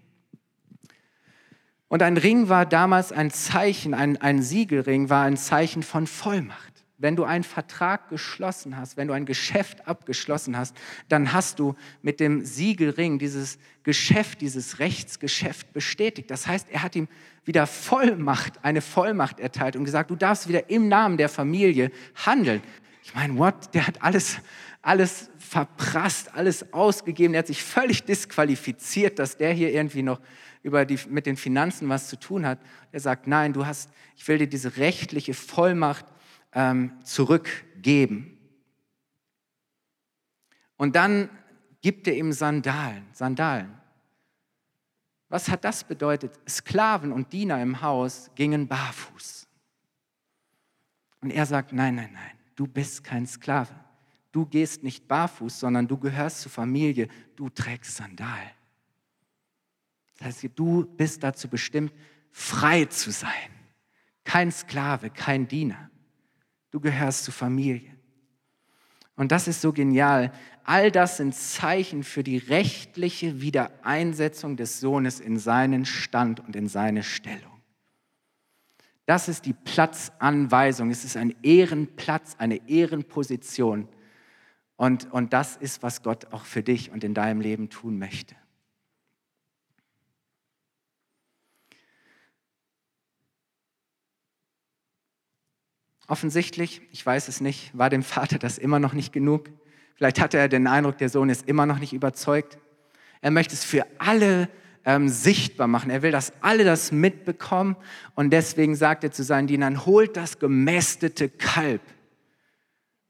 Und 1.96 2.04
ein 2.04 2.18
Ring 2.18 2.50
war 2.50 2.66
damals 2.66 3.14
ein 3.14 3.32
Zeichen, 3.32 3.94
ein, 3.94 4.18
ein 4.18 4.42
Siegelring 4.42 5.10
war 5.10 5.24
ein 5.24 5.38
Zeichen 5.38 5.82
von 5.82 6.08
Vollmacht. 6.08 6.84
Wenn 6.98 7.16
du 7.16 7.24
einen 7.24 7.46
Vertrag 7.46 8.10
geschlossen 8.10 8.76
hast, 8.76 8.98
wenn 8.98 9.08
du 9.08 9.14
ein 9.14 9.26
Geschäft 9.26 9.88
abgeschlossen 9.88 10.58
hast, 10.58 10.76
dann 11.08 11.32
hast 11.32 11.58
du 11.58 11.74
mit 12.02 12.20
dem 12.20 12.44
Siegelring 12.44 13.18
dieses 13.18 13.60
Geschäft, 13.84 14.42
dieses 14.42 14.80
Rechtsgeschäft 14.80 15.72
bestätigt. 15.72 16.30
Das 16.30 16.48
heißt, 16.48 16.68
er 16.70 16.84
hat 16.84 16.98
ihm 16.98 17.08
wieder 17.46 17.66
Vollmacht, 17.66 18.66
eine 18.66 18.82
Vollmacht 18.82 19.40
erteilt 19.40 19.78
und 19.78 19.86
gesagt, 19.86 20.12
du 20.12 20.18
darfst 20.18 20.50
wieder 20.50 20.70
im 20.70 20.90
Namen 20.90 21.16
der 21.16 21.30
Familie 21.30 21.92
handeln. 22.26 22.62
Ich 23.06 23.16
meine, 23.16 23.38
what? 23.38 23.74
Der 23.74 23.88
hat 23.88 24.02
alles, 24.04 24.40
alles 24.86 25.32
verprasst, 25.40 26.36
alles 26.36 26.72
ausgegeben. 26.72 27.34
Er 27.34 27.40
hat 27.40 27.48
sich 27.48 27.64
völlig 27.64 28.04
disqualifiziert, 28.04 29.18
dass 29.18 29.36
der 29.36 29.52
hier 29.52 29.74
irgendwie 29.74 30.04
noch 30.04 30.22
über 30.62 30.86
die, 30.86 31.00
mit 31.10 31.26
den 31.26 31.38
Finanzen 31.38 31.90
was 31.90 32.08
zu 32.08 32.20
tun 32.20 32.46
hat. 32.46 32.60
Er 32.92 33.00
sagt, 33.00 33.26
nein, 33.26 33.52
du 33.52 33.66
hast, 33.66 33.90
ich 34.16 34.28
will 34.28 34.38
dir 34.38 34.48
diese 34.48 34.78
rechtliche 34.78 35.34
Vollmacht 35.34 36.06
ähm, 36.54 36.94
zurückgeben. 37.04 38.38
Und 40.78 40.96
dann 40.96 41.30
gibt 41.82 42.08
er 42.08 42.16
ihm 42.16 42.32
Sandalen, 42.32 43.08
Sandalen. 43.12 43.74
Was 45.30 45.50
hat 45.50 45.64
das 45.64 45.84
bedeutet? 45.84 46.40
Sklaven 46.48 47.12
und 47.12 47.34
Diener 47.34 47.60
im 47.60 47.82
Haus 47.82 48.30
gingen 48.36 48.68
barfuß. 48.68 49.48
Und 51.22 51.32
er 51.32 51.48
sagt, 51.48 51.74
nein, 51.74 51.96
nein, 51.96 52.12
nein, 52.14 52.38
du 52.56 52.68
bist 52.68 53.04
kein 53.04 53.26
Sklave. 53.26 53.74
Du 54.36 54.46
gehst 54.46 54.84
nicht 54.84 55.08
barfuß, 55.08 55.62
sondern 55.62 55.88
du 55.88 55.98
gehörst 55.98 56.42
zur 56.42 56.52
Familie, 56.52 57.08
du 57.38 57.48
trägst 57.48 57.96
Sandalen. 57.96 58.52
Das 60.18 60.28
heißt, 60.28 60.50
du 60.54 60.84
bist 60.84 61.24
dazu 61.24 61.48
bestimmt, 61.48 61.94
frei 62.34 62.84
zu 62.84 63.12
sein. 63.12 63.32
Kein 64.26 64.52
Sklave, 64.52 65.10
kein 65.10 65.48
Diener. 65.48 65.90
Du 66.70 66.82
gehörst 66.82 67.24
zur 67.24 67.34
Familie. 67.34 67.96
Und 69.16 69.32
das 69.32 69.48
ist 69.48 69.62
so 69.62 69.72
genial. 69.72 70.34
All 70.66 70.92
das 70.92 71.16
sind 71.16 71.34
Zeichen 71.34 72.04
für 72.04 72.22
die 72.22 72.38
rechtliche 72.38 73.40
Wiedereinsetzung 73.40 74.58
des 74.58 74.82
Sohnes 74.82 75.22
in 75.22 75.40
seinen 75.40 75.86
Stand 75.86 76.42
und 76.42 76.58
in 76.58 76.68
seine 76.68 77.04
Stellung. 77.04 77.62
Das 79.06 79.30
ist 79.30 79.46
die 79.46 79.54
Platzanweisung. 79.54 80.92
Es 80.92 81.06
ist 81.06 81.16
ein 81.16 81.34
Ehrenplatz, 81.42 82.36
eine 82.38 82.68
Ehrenposition. 82.68 83.88
Und, 84.78 85.12
und 85.12 85.34
das 85.34 85.56
ist, 85.56 85.84
was 85.84 86.04
Gott 86.04 86.34
auch 86.34 86.46
für 86.46 86.62
dich 86.62 86.92
und 86.92 87.04
in 87.04 87.14
deinem 87.14 87.40
Leben 87.40 87.70
tun 87.70 87.98
möchte. 87.98 88.36
Offensichtlich, 96.08 96.82
ich 96.92 97.04
weiß 97.04 97.30
es 97.30 97.42
nicht, 97.42 97.76
war 97.76 97.90
dem 97.90 98.04
Vater 98.04 98.38
das 98.38 98.58
immer 98.58 98.80
noch 98.80 98.94
nicht 98.94 99.12
genug. 99.12 99.50
Vielleicht 99.96 100.20
hatte 100.20 100.38
er 100.38 100.50
den 100.50 100.68
Eindruck, 100.68 100.98
der 100.98 101.10
Sohn 101.10 101.30
ist 101.30 101.48
immer 101.48 101.66
noch 101.66 101.80
nicht 101.80 101.94
überzeugt. 101.94 102.60
Er 103.22 103.32
möchte 103.32 103.56
es 103.56 103.64
für 103.64 103.88
alle 103.98 104.50
ähm, 104.84 105.10
sichtbar 105.10 105.68
machen. 105.68 105.90
Er 105.90 106.04
will, 106.04 106.12
dass 106.12 106.34
alle 106.42 106.64
das 106.64 106.92
mitbekommen. 106.92 107.76
Und 108.14 108.32
deswegen 108.32 108.76
sagt 108.76 109.04
er 109.04 109.12
zu 109.12 109.24
seinen 109.24 109.48
Dienern, 109.48 109.86
holt 109.86 110.16
das 110.16 110.38
gemästete 110.38 111.30
Kalb 111.30 111.82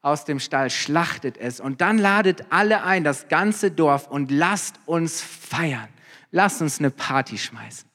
aus 0.05 0.23
dem 0.23 0.39
Stall, 0.39 0.69
schlachtet 0.69 1.37
es 1.37 1.59
und 1.59 1.81
dann 1.81 1.97
ladet 1.97 2.45
alle 2.51 2.83
ein, 2.83 3.03
das 3.03 3.27
ganze 3.27 3.71
Dorf, 3.71 4.07
und 4.07 4.29
lasst 4.29 4.79
uns 4.85 5.21
feiern. 5.21 5.89
Lasst 6.31 6.61
uns 6.61 6.77
eine 6.77 6.91
Party 6.91 7.39
schmeißen. 7.39 7.89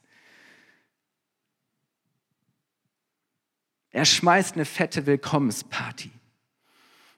Er 3.91 4.05
schmeißt 4.05 4.55
eine 4.55 4.65
fette 4.65 5.07
Willkommensparty. 5.07 6.11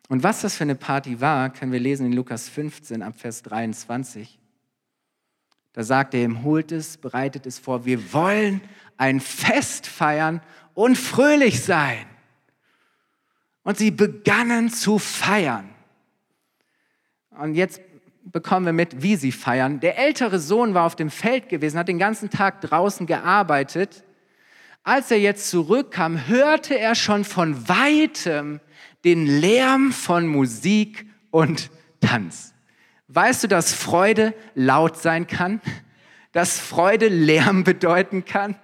Und 0.09 0.22
was 0.22 0.42
das 0.42 0.57
für 0.57 0.64
eine 0.64 0.74
Party 0.74 1.20
war, 1.22 1.50
können 1.50 1.72
wir 1.72 1.81
lesen 1.81 2.07
in 2.07 2.12
Lukas 2.12 2.50
15 2.50 3.02
ab 3.02 3.14
Vers 3.16 3.42
23. 3.42 4.38
Da 5.72 5.85
sagt 5.85 6.12
er 6.12 6.24
ihm, 6.24 6.42
holt 6.42 6.70
es, 6.70 6.98
bereitet 6.98 7.46
es 7.46 7.59
vor, 7.59 7.87
wir 7.87 8.12
wollen 8.12 8.61
ein 8.98 9.20
Fest 9.20 9.87
feiern 9.87 10.42
und 10.74 10.98
fröhlich 10.98 11.62
sein. 11.62 12.05
Und 13.64 13.79
sie 13.79 13.90
begannen 13.90 14.70
zu 14.70 14.98
feiern. 14.98 15.68
Und 17.31 17.55
jetzt 17.55 17.81
bekommen 18.25 18.66
wir 18.66 18.72
mit, 18.72 19.03
wie 19.03 19.16
sie 19.16 19.33
feiern. 19.33 19.81
Der 19.81 19.98
ältere 19.98 20.38
Sohn 20.38 20.75
war 20.75 20.87
auf 20.87 20.96
dem 20.96 21.11
Feld 21.11 21.48
gewesen, 21.48 21.79
hat 21.79 21.88
den 21.88 21.98
ganzen 21.98 22.31
Tag 22.31 22.61
draußen 22.61 23.07
gearbeitet 23.07 24.05
als 24.85 25.11
er 25.11 25.20
jetzt 25.20 25.48
zurückkam, 25.51 26.27
hörte 26.27 26.79
er 26.79 26.94
schon 26.94 27.25
von 27.25 27.68
weitem 27.68 28.61
den 29.05 29.27
Lärm 29.27 29.92
von 29.92 30.27
Musik 30.27 31.07
und 31.31 31.70
Tanz. 32.01 32.53
Weißt 33.09 33.44
du, 33.44 33.48
dass 33.48 33.72
Freude 33.75 34.35
laut 34.55 34.96
sein 34.96 35.27
kann? 35.27 35.61
Dass 36.33 36.59
Freude 36.59 37.09
Lärm 37.09 37.62
bedeuten 37.62 38.25
kann? 38.25 38.57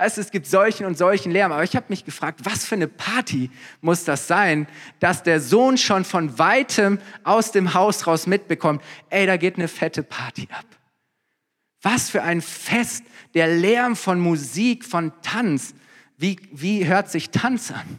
Weißt 0.00 0.16
du, 0.16 0.22
es 0.22 0.30
gibt 0.30 0.46
solchen 0.46 0.86
und 0.86 0.96
solchen 0.96 1.30
Lärm. 1.30 1.52
Aber 1.52 1.62
ich 1.62 1.76
habe 1.76 1.84
mich 1.90 2.06
gefragt, 2.06 2.40
was 2.44 2.64
für 2.64 2.74
eine 2.74 2.88
Party 2.88 3.50
muss 3.82 4.04
das 4.04 4.26
sein, 4.26 4.66
dass 4.98 5.22
der 5.22 5.42
Sohn 5.42 5.76
schon 5.76 6.06
von 6.06 6.38
weitem 6.38 6.98
aus 7.22 7.52
dem 7.52 7.74
Haus 7.74 8.06
raus 8.06 8.26
mitbekommt, 8.26 8.82
ey, 9.10 9.26
da 9.26 9.36
geht 9.36 9.56
eine 9.56 9.68
fette 9.68 10.02
Party 10.02 10.48
ab. 10.50 10.64
Was 11.82 12.08
für 12.08 12.22
ein 12.22 12.40
Fest, 12.40 13.04
der 13.34 13.48
Lärm 13.48 13.94
von 13.94 14.18
Musik, 14.18 14.86
von 14.86 15.12
Tanz. 15.20 15.74
Wie, 16.16 16.40
wie 16.50 16.86
hört 16.86 17.10
sich 17.10 17.28
Tanz 17.28 17.70
an? 17.70 17.98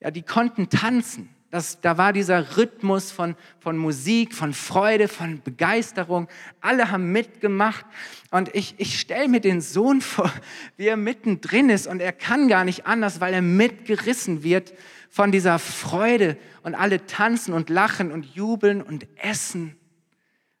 Ja, 0.00 0.10
die 0.10 0.22
konnten 0.22 0.68
tanzen. 0.68 1.28
Das, 1.50 1.80
da 1.80 1.96
war 1.96 2.12
dieser 2.12 2.58
Rhythmus 2.58 3.10
von, 3.10 3.34
von 3.58 3.78
Musik, 3.78 4.34
von 4.34 4.52
Freude, 4.52 5.08
von 5.08 5.40
Begeisterung. 5.42 6.28
Alle 6.60 6.90
haben 6.90 7.10
mitgemacht. 7.10 7.86
Und 8.30 8.54
ich, 8.54 8.74
ich 8.76 9.00
stelle 9.00 9.28
mir 9.28 9.40
den 9.40 9.62
Sohn 9.62 10.02
vor, 10.02 10.30
wie 10.76 10.86
er 10.86 10.98
mittendrin 10.98 11.70
ist. 11.70 11.86
Und 11.86 12.00
er 12.00 12.12
kann 12.12 12.48
gar 12.48 12.64
nicht 12.64 12.86
anders, 12.86 13.20
weil 13.20 13.32
er 13.32 13.40
mitgerissen 13.40 14.42
wird 14.42 14.74
von 15.08 15.32
dieser 15.32 15.58
Freude. 15.58 16.36
Und 16.62 16.74
alle 16.74 17.06
tanzen 17.06 17.54
und 17.54 17.70
lachen 17.70 18.12
und 18.12 18.26
jubeln 18.26 18.82
und 18.82 19.06
essen. 19.16 19.74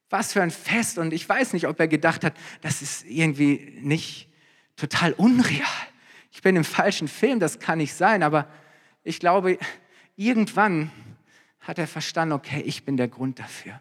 Was 0.08 0.32
für 0.32 0.40
ein 0.40 0.50
Fest. 0.50 0.96
Und 0.96 1.12
ich 1.12 1.28
weiß 1.28 1.52
nicht, 1.52 1.68
ob 1.68 1.78
er 1.80 1.88
gedacht 1.88 2.24
hat, 2.24 2.32
das 2.62 2.80
ist 2.80 3.04
irgendwie 3.04 3.78
nicht 3.82 4.30
total 4.76 5.12
unreal. 5.12 5.66
Ich 6.32 6.40
bin 6.40 6.56
im 6.56 6.64
falschen 6.64 7.08
Film, 7.08 7.40
das 7.40 7.58
kann 7.58 7.76
nicht 7.76 7.92
sein. 7.92 8.22
Aber 8.22 8.48
ich 9.04 9.20
glaube, 9.20 9.58
irgendwann 10.18 10.90
hat 11.60 11.78
er 11.78 11.86
verstanden, 11.86 12.34
okay, 12.34 12.60
ich 12.60 12.84
bin 12.84 12.98
der 12.98 13.08
Grund 13.08 13.38
dafür. 13.38 13.80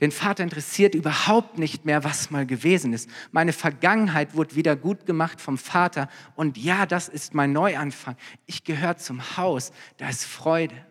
Den 0.00 0.12
Vater 0.12 0.42
interessiert 0.42 0.94
überhaupt 0.94 1.58
nicht 1.58 1.84
mehr, 1.84 2.04
was 2.04 2.30
mal 2.30 2.46
gewesen 2.46 2.92
ist. 2.92 3.08
Meine 3.32 3.52
Vergangenheit 3.52 4.34
wurde 4.34 4.56
wieder 4.56 4.76
gut 4.76 5.06
gemacht 5.06 5.40
vom 5.40 5.58
Vater. 5.58 6.08
Und 6.36 6.56
ja, 6.58 6.86
das 6.86 7.08
ist 7.08 7.34
mein 7.34 7.52
Neuanfang. 7.52 8.16
Ich 8.46 8.64
gehöre 8.64 8.96
zum 8.96 9.36
Haus. 9.36 9.72
Da 9.98 10.08
ist 10.08 10.24
Freude. 10.24 10.86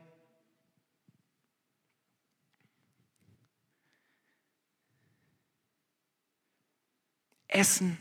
essen, 7.49 7.97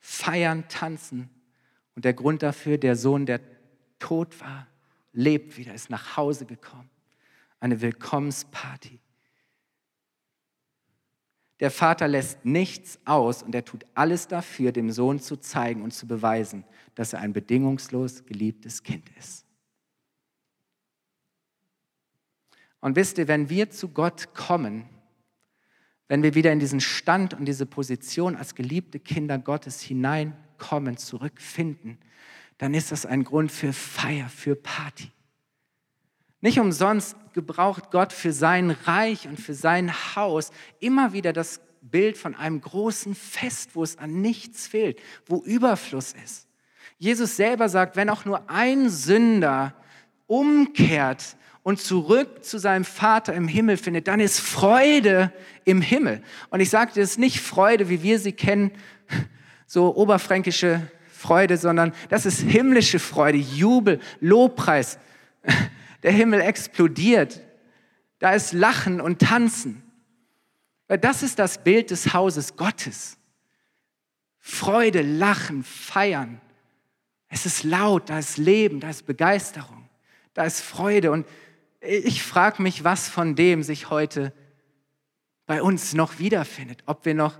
feiern, 0.00 0.66
tanzen. 0.68 1.30
Und 1.94 2.04
der 2.04 2.14
Grund 2.14 2.42
dafür, 2.42 2.78
der 2.78 2.96
Sohn, 2.96 3.26
der 3.26 3.40
tot 3.98 4.40
war, 4.40 4.66
lebt 5.12 5.56
wieder, 5.56 5.74
ist 5.74 5.90
nach 5.90 6.16
Hause 6.16 6.46
gekommen. 6.46 6.90
Eine 7.60 7.80
Willkommensparty. 7.80 9.00
Der 11.60 11.70
Vater 11.70 12.08
lässt 12.08 12.44
nichts 12.44 12.98
aus 13.04 13.42
und 13.42 13.54
er 13.54 13.64
tut 13.64 13.86
alles 13.94 14.26
dafür, 14.26 14.72
dem 14.72 14.90
Sohn 14.90 15.20
zu 15.20 15.36
zeigen 15.36 15.82
und 15.82 15.92
zu 15.92 16.08
beweisen, 16.08 16.64
dass 16.96 17.12
er 17.12 17.20
ein 17.20 17.32
bedingungslos 17.32 18.24
geliebtes 18.24 18.82
Kind 18.82 19.08
ist. 19.16 19.46
Und 22.80 22.96
wisst 22.96 23.16
ihr, 23.18 23.28
wenn 23.28 23.48
wir 23.48 23.70
zu 23.70 23.90
Gott 23.90 24.34
kommen, 24.34 24.88
wenn 26.08 26.24
wir 26.24 26.34
wieder 26.34 26.52
in 26.52 26.58
diesen 26.58 26.80
Stand 26.80 27.32
und 27.32 27.44
diese 27.44 27.64
Position 27.64 28.34
als 28.34 28.56
geliebte 28.56 28.98
Kinder 28.98 29.38
Gottes 29.38 29.80
hineinkommen, 29.80 30.96
zurückfinden, 30.96 31.98
dann 32.58 32.74
ist 32.74 32.92
das 32.92 33.06
ein 33.06 33.24
Grund 33.24 33.50
für 33.50 33.72
Feier, 33.72 34.28
für 34.28 34.54
Party. 34.54 35.10
Nicht 36.40 36.58
umsonst 36.58 37.16
gebraucht 37.34 37.90
Gott 37.90 38.12
für 38.12 38.32
sein 38.32 38.70
Reich 38.70 39.28
und 39.28 39.40
für 39.40 39.54
sein 39.54 39.92
Haus 40.16 40.50
immer 40.80 41.12
wieder 41.12 41.32
das 41.32 41.60
Bild 41.80 42.16
von 42.16 42.34
einem 42.34 42.60
großen 42.60 43.14
Fest, 43.14 43.70
wo 43.74 43.82
es 43.82 43.98
an 43.98 44.20
nichts 44.20 44.66
fehlt, 44.66 45.00
wo 45.26 45.42
Überfluss 45.42 46.14
ist. 46.24 46.48
Jesus 46.98 47.36
selber 47.36 47.68
sagt, 47.68 47.96
wenn 47.96 48.10
auch 48.10 48.24
nur 48.24 48.48
ein 48.48 48.88
Sünder 48.88 49.74
umkehrt 50.26 51.36
und 51.62 51.80
zurück 51.80 52.44
zu 52.44 52.58
seinem 52.58 52.84
Vater 52.84 53.34
im 53.34 53.48
Himmel 53.48 53.76
findet, 53.76 54.08
dann 54.08 54.20
ist 54.20 54.40
Freude 54.40 55.32
im 55.64 55.80
Himmel. 55.80 56.22
Und 56.50 56.60
ich 56.60 56.70
sage 56.70 56.92
das 56.94 57.10
ist 57.10 57.18
nicht 57.18 57.40
Freude, 57.40 57.88
wie 57.88 58.02
wir 58.02 58.18
sie 58.18 58.32
kennen, 58.32 58.72
so 59.66 59.94
oberfränkische 59.94 60.90
Freude, 61.22 61.56
sondern 61.56 61.94
das 62.08 62.26
ist 62.26 62.40
himmlische 62.40 62.98
Freude, 62.98 63.38
Jubel, 63.38 64.00
Lobpreis. 64.20 64.98
Der 66.02 66.10
Himmel 66.10 66.40
explodiert. 66.40 67.40
Da 68.18 68.32
ist 68.32 68.52
Lachen 68.52 69.00
und 69.00 69.20
Tanzen. 69.20 69.84
Das 70.88 71.22
ist 71.22 71.38
das 71.38 71.62
Bild 71.62 71.92
des 71.92 72.12
Hauses 72.12 72.56
Gottes. 72.56 73.18
Freude, 74.40 75.02
Lachen, 75.02 75.62
Feiern. 75.62 76.40
Es 77.28 77.46
ist 77.46 77.62
laut, 77.62 78.10
da 78.10 78.18
ist 78.18 78.36
Leben, 78.36 78.80
da 78.80 78.90
ist 78.90 79.06
Begeisterung, 79.06 79.88
da 80.34 80.42
ist 80.42 80.60
Freude. 80.60 81.12
Und 81.12 81.24
ich 81.80 82.24
frage 82.24 82.60
mich, 82.60 82.82
was 82.82 83.08
von 83.08 83.36
dem 83.36 83.62
sich 83.62 83.90
heute 83.90 84.32
bei 85.46 85.62
uns 85.62 85.94
noch 85.94 86.18
wiederfindet, 86.18 86.82
ob 86.86 87.04
wir 87.04 87.14
noch, 87.14 87.38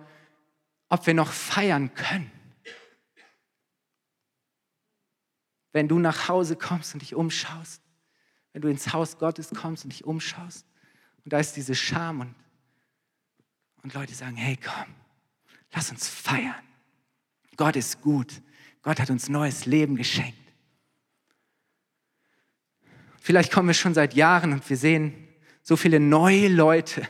ob 0.89 1.07
wir 1.07 1.15
noch 1.15 1.33
feiern 1.33 1.93
können. 1.95 2.31
Wenn 5.73 5.89
du 5.89 5.99
nach 5.99 6.29
Hause 6.29 6.57
kommst 6.57 6.95
und 6.95 7.03
dich 7.03 7.15
umschaust, 7.15 7.83
wenn 8.53 8.63
du 8.63 8.69
ins 8.69 8.93
Haus 8.93 9.19
Gottes 9.19 9.51
kommst 9.51 9.85
und 9.85 9.93
dich 9.93 10.05
umschaust 10.05 10.67
und 11.25 11.33
da 11.33 11.39
ist 11.39 11.57
diese 11.57 11.75
Scham 11.75 12.21
und, 12.21 12.35
und 13.83 13.95
Leute 13.95 14.15
sagen, 14.15 14.37
hey 14.37 14.59
komm, 14.63 14.95
lass 15.73 15.91
uns 15.91 16.09
feiern. 16.09 16.55
Gott 17.57 17.77
ist 17.77 18.01
gut. 18.01 18.43
Gott 18.83 18.99
hat 18.99 19.11
uns 19.11 19.29
neues 19.29 19.67
Leben 19.67 19.97
geschenkt. 19.97 20.39
Vielleicht 23.21 23.53
kommen 23.53 23.69
wir 23.69 23.75
schon 23.75 23.95
seit 23.95 24.15
Jahren 24.15 24.53
und 24.53 24.69
wir 24.69 24.77
sehen 24.77 25.29
so 25.63 25.77
viele 25.77 26.01
neue 26.01 26.49
Leute 26.49 27.03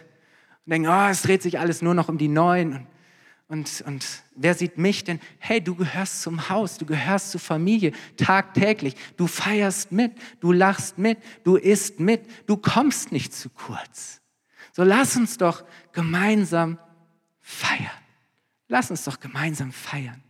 und 0.65 0.71
denken, 0.71 0.89
oh, 0.89 1.09
es 1.09 1.23
dreht 1.23 1.43
sich 1.43 1.59
alles 1.59 1.81
nur 1.81 1.95
noch 1.95 2.09
um 2.09 2.19
die 2.19 2.29
Neuen. 2.29 2.75
Und, 2.75 2.87
Und, 3.53 3.83
und 3.87 4.07
wer 4.35 4.55
sieht 4.55 4.79
mich 4.79 5.05
denn? 5.05 5.21
Hey, 5.39 5.63
du 5.63 5.75
gehörst 5.75 6.23
zum 6.23 6.49
Haus, 6.49 6.79
du 6.79 6.87
gehörst 6.87 7.33
zur 7.33 7.41
Familie 7.41 7.93
tagtäglich. 8.17 8.95
Du 9.19 9.27
feierst 9.27 9.93
mit, 9.93 10.13
du 10.41 10.53
lachst 10.53 10.97
mit, 10.97 11.19
du 11.45 11.57
isst 11.57 12.01
mit, 12.01 12.23
du 12.47 12.57
kommst 12.57 13.13
nicht 13.13 13.35
zu 13.35 13.51
kurz. 13.51 14.23
So 14.73 14.85
lass 14.85 15.19
uns 15.19 15.37
doch 15.37 15.65
gemeinsam 15.93 16.79
feiern. 17.43 17.91
Lass 18.69 18.91
uns 18.91 19.05
doch 19.05 19.21
gemeinsam 19.21 19.71
feiern. 19.71 20.23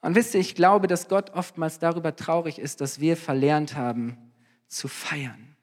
Und 0.00 0.16
wisst 0.16 0.34
ihr, 0.34 0.40
ich 0.40 0.56
glaube, 0.56 0.88
dass 0.88 1.06
Gott 1.06 1.30
oftmals 1.30 1.78
darüber 1.78 2.16
traurig 2.16 2.58
ist, 2.58 2.80
dass 2.80 2.98
wir 2.98 3.16
verlernt 3.16 3.76
haben 3.76 4.18
zu 4.66 4.88
feiern. 4.88 5.54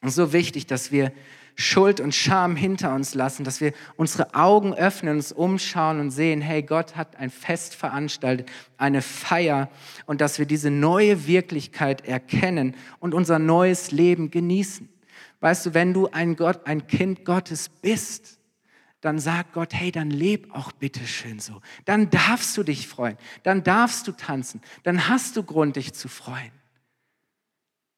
Und 0.00 0.12
so 0.12 0.32
wichtig, 0.32 0.66
dass 0.66 0.92
wir 0.92 1.12
Schuld 1.58 2.00
und 2.00 2.14
Scham 2.14 2.54
hinter 2.54 2.94
uns 2.94 3.14
lassen, 3.14 3.42
dass 3.42 3.62
wir 3.62 3.72
unsere 3.96 4.34
Augen 4.34 4.74
öffnen, 4.74 5.16
uns 5.16 5.32
umschauen 5.32 6.00
und 6.00 6.10
sehen, 6.10 6.42
hey, 6.42 6.62
Gott 6.62 6.96
hat 6.96 7.16
ein 7.16 7.30
Fest 7.30 7.74
veranstaltet, 7.74 8.50
eine 8.76 9.00
Feier 9.00 9.70
und 10.04 10.20
dass 10.20 10.38
wir 10.38 10.44
diese 10.44 10.70
neue 10.70 11.26
Wirklichkeit 11.26 12.06
erkennen 12.06 12.76
und 13.00 13.14
unser 13.14 13.38
neues 13.38 13.90
Leben 13.90 14.30
genießen. 14.30 14.88
Weißt 15.40 15.66
du, 15.66 15.74
wenn 15.74 15.94
du 15.94 16.08
ein 16.08 16.36
Gott, 16.36 16.66
ein 16.66 16.86
Kind 16.86 17.24
Gottes 17.24 17.70
bist, 17.70 18.38
dann 19.00 19.18
sagt 19.18 19.54
Gott, 19.54 19.72
hey, 19.72 19.90
dann 19.90 20.10
leb 20.10 20.54
auch 20.54 20.72
bitte 20.72 21.06
schön 21.06 21.38
so. 21.38 21.62
Dann 21.86 22.10
darfst 22.10 22.56
du 22.56 22.64
dich 22.64 22.86
freuen, 22.86 23.16
dann 23.44 23.62
darfst 23.62 24.06
du 24.08 24.12
tanzen, 24.12 24.60
dann 24.82 25.08
hast 25.08 25.36
du 25.36 25.42
Grund, 25.42 25.76
dich 25.76 25.94
zu 25.94 26.08
freuen. 26.08 26.52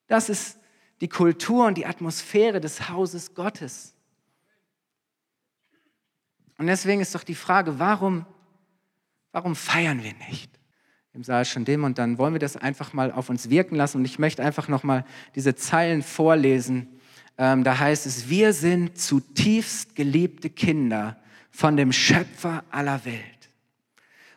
Das 0.07 0.29
ist 0.29 0.59
die 1.01 1.09
Kultur 1.09 1.67
und 1.67 1.77
die 1.77 1.87
Atmosphäre 1.87 2.61
des 2.61 2.89
Hauses 2.89 3.35
Gottes. 3.35 3.95
Und 6.59 6.67
deswegen 6.67 7.01
ist 7.01 7.15
doch 7.15 7.23
die 7.23 7.37
Frage, 7.37 7.79
warum, 7.79 8.27
warum 9.33 9.55
feiern 9.55 10.03
wir 10.03 10.15
nicht? 10.29 10.51
Im 11.15 11.23
Saal 11.25 11.45
schon 11.45 11.65
dem 11.65 11.85
und 11.85 11.99
dann 11.99 12.19
wollen 12.19 12.35
wir 12.35 12.41
das 12.41 12.57
einfach 12.57 12.93
mal 12.93 13.11
auf 13.13 13.29
uns 13.31 13.49
wirken 13.49 13.77
lassen 13.77 13.99
und 13.99 14.05
ich 14.05 14.19
möchte 14.19 14.43
einfach 14.43 14.69
noch 14.69 14.83
mal 14.83 15.05
diese 15.35 15.55
Zeilen 15.55 16.03
vorlesen. 16.03 17.01
Ähm, 17.39 17.65
da 17.65 17.79
heißt 17.79 18.07
es: 18.07 18.29
Wir 18.29 18.53
sind 18.53 18.99
zutiefst 18.99 19.95
geliebte 19.95 20.51
Kinder 20.51 21.17
von 21.51 21.77
dem 21.77 21.93
Schöpfer 21.93 22.65
aller 22.71 23.05
Welt. 23.05 23.51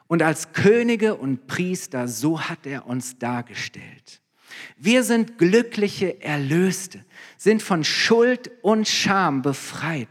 Und 0.07 0.23
als 0.23 0.53
Könige 0.53 1.15
und 1.15 1.47
Priester, 1.47 2.07
so 2.07 2.41
hat 2.41 2.65
er 2.65 2.85
uns 2.85 3.17
dargestellt. 3.17 4.20
Wir 4.77 5.03
sind 5.03 5.37
glückliche 5.37 6.21
Erlöste, 6.21 7.03
sind 7.37 7.61
von 7.61 7.83
Schuld 7.83 8.51
und 8.61 8.87
Scham 8.87 9.41
befreit, 9.41 10.07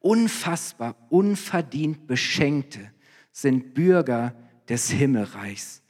unfassbar, 0.00 0.96
unverdient 1.08 2.06
Beschenkte, 2.06 2.90
sind 3.32 3.74
Bürger 3.74 4.34
des 4.68 4.90
Himmelreichs. 4.90 5.82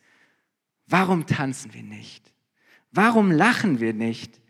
Warum 0.87 1.27
tanzen 1.27 1.75
wir 1.75 1.83
nicht? 1.83 2.33
Warum 2.93 3.31
lachen 3.31 3.81
wir 3.81 3.93
nicht? 3.93 4.41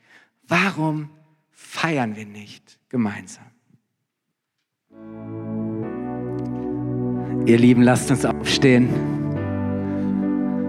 Warum 0.47 1.11
feiern 1.51 2.14
wir 2.16 2.27
nicht 2.27 2.79
gemeinsam? 2.88 3.47
Ihr 7.47 7.59
Lieben, 7.59 7.83
lasst 7.83 8.11
uns 8.11 8.25
aufstehen. 8.25 9.15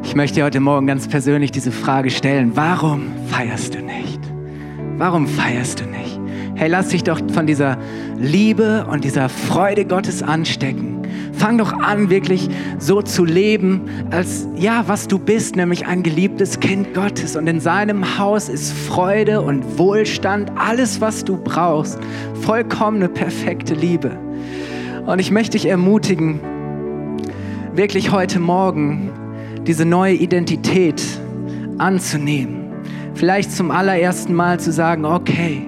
Ich 0.07 0.15
möchte 0.15 0.35
dir 0.35 0.45
heute 0.45 0.61
Morgen 0.61 0.87
ganz 0.87 1.05
persönlich 1.05 1.51
diese 1.51 1.69
Frage 1.69 2.09
stellen. 2.09 2.53
Warum 2.55 3.11
feierst 3.27 3.75
du 3.75 3.81
nicht? 3.81 4.21
Warum 4.97 5.27
feierst 5.27 5.81
du 5.81 5.83
nicht? 5.83 6.17
Hey, 6.55 6.69
lass 6.69 6.87
dich 6.87 7.03
doch 7.03 7.19
von 7.33 7.45
dieser 7.45 7.77
Liebe 8.17 8.87
und 8.89 9.03
dieser 9.03 9.27
Freude 9.27 9.83
Gottes 9.83 10.23
anstecken. 10.23 11.01
Fang 11.33 11.57
doch 11.57 11.73
an, 11.73 12.09
wirklich 12.09 12.49
so 12.79 13.01
zu 13.01 13.25
leben, 13.25 13.81
als 14.09 14.47
ja, 14.55 14.85
was 14.87 15.09
du 15.09 15.19
bist, 15.19 15.57
nämlich 15.57 15.85
ein 15.85 16.03
geliebtes 16.03 16.61
Kind 16.61 16.93
Gottes. 16.93 17.35
Und 17.35 17.45
in 17.47 17.59
seinem 17.59 18.17
Haus 18.17 18.47
ist 18.47 18.71
Freude 18.71 19.41
und 19.41 19.77
Wohlstand, 19.77 20.53
alles, 20.55 21.01
was 21.01 21.25
du 21.25 21.35
brauchst. 21.35 21.99
Vollkommene, 22.41 23.09
perfekte 23.09 23.73
Liebe. 23.73 24.17
Und 25.05 25.19
ich 25.19 25.31
möchte 25.31 25.57
dich 25.57 25.67
ermutigen, 25.67 26.39
wirklich 27.75 28.11
heute 28.13 28.39
Morgen 28.39 29.11
diese 29.67 29.83
neue 29.85 30.13
Identität 30.13 31.03
anzunehmen. 31.77 32.71
Vielleicht 33.15 33.51
zum 33.51 33.69
allerersten 33.69 34.33
Mal 34.33 34.59
zu 34.59 34.71
sagen, 34.71 35.05
okay, 35.05 35.61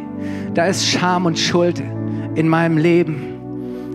da 0.54 0.68
ist 0.68 0.88
Scham 0.88 1.26
und 1.26 1.38
Schuld 1.38 1.84
in 2.36 2.48
meinem 2.48 2.78
Leben. 2.78 3.26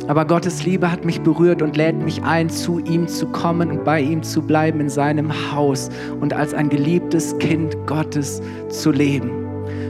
Aber 0.07 0.27
Gottes 0.27 0.67
Liebe 0.67 0.91
hat 0.91 1.07
mich 1.07 1.23
berührt 1.23 1.63
und 1.63 1.79
lädt 1.79 1.97
mich 1.97 2.23
ein, 2.23 2.51
zu 2.51 2.79
ihm 2.79 3.09
zu 3.09 3.27
kommen 3.29 3.71
und 3.71 3.85
bei 3.85 4.03
ihm 4.03 4.23
zu 4.23 4.43
bleiben 4.43 4.81
in 4.81 4.91
seinem 4.91 5.33
Haus 5.53 5.89
und 6.21 6.35
als 6.35 6.53
ein 6.53 6.69
geliebtes 6.69 7.39
Kind 7.39 7.75
Gottes 7.87 8.43
zu 8.69 8.91
leben. 8.91 9.31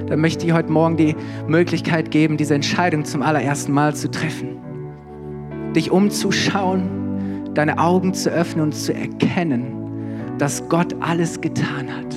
Da 0.07 0.17
möchte 0.17 0.47
ich 0.47 0.53
heute 0.53 0.71
Morgen 0.71 0.97
die 0.97 1.17
Möglichkeit 1.49 2.13
geben, 2.13 2.37
diese 2.37 2.55
Entscheidung 2.55 3.05
zum 3.05 3.23
allerersten 3.23 3.73
Mal 3.73 3.97
zu 3.97 4.09
treffen. 4.09 4.59
Dich 5.75 5.91
umzuschauen, 5.91 7.51
deine 7.55 7.79
Augen 7.79 8.15
zu 8.15 8.31
öffnen 8.31 8.67
und 8.67 8.75
zu 8.75 8.95
erkennen, 8.95 9.74
dass 10.39 10.69
Gott 10.69 10.95
alles 11.01 11.41
getan 11.41 11.89
hat, 11.89 12.15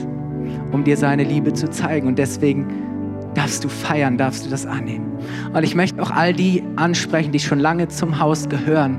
um 0.72 0.84
dir 0.84 0.98
seine 0.98 1.24
Liebe 1.24 1.54
zu 1.54 1.70
zeigen. 1.70 2.08
Und 2.08 2.20
deswegen 2.20 2.68
darfst 3.34 3.64
du 3.64 3.70
feiern, 3.70 4.18
darfst 4.18 4.46
du 4.46 4.50
das 4.50 4.66
annehmen. 4.66 5.12
Und 5.54 5.64
ich 5.64 5.76
möchte 5.76 6.02
auch 6.02 6.12
all 6.12 6.34
die 6.34 6.64
ansprechen, 6.76 7.32
die 7.32 7.40
schon 7.40 7.60
lange 7.60 7.88
zum 7.88 8.20
Haus 8.20 8.50
gehören 8.50 8.98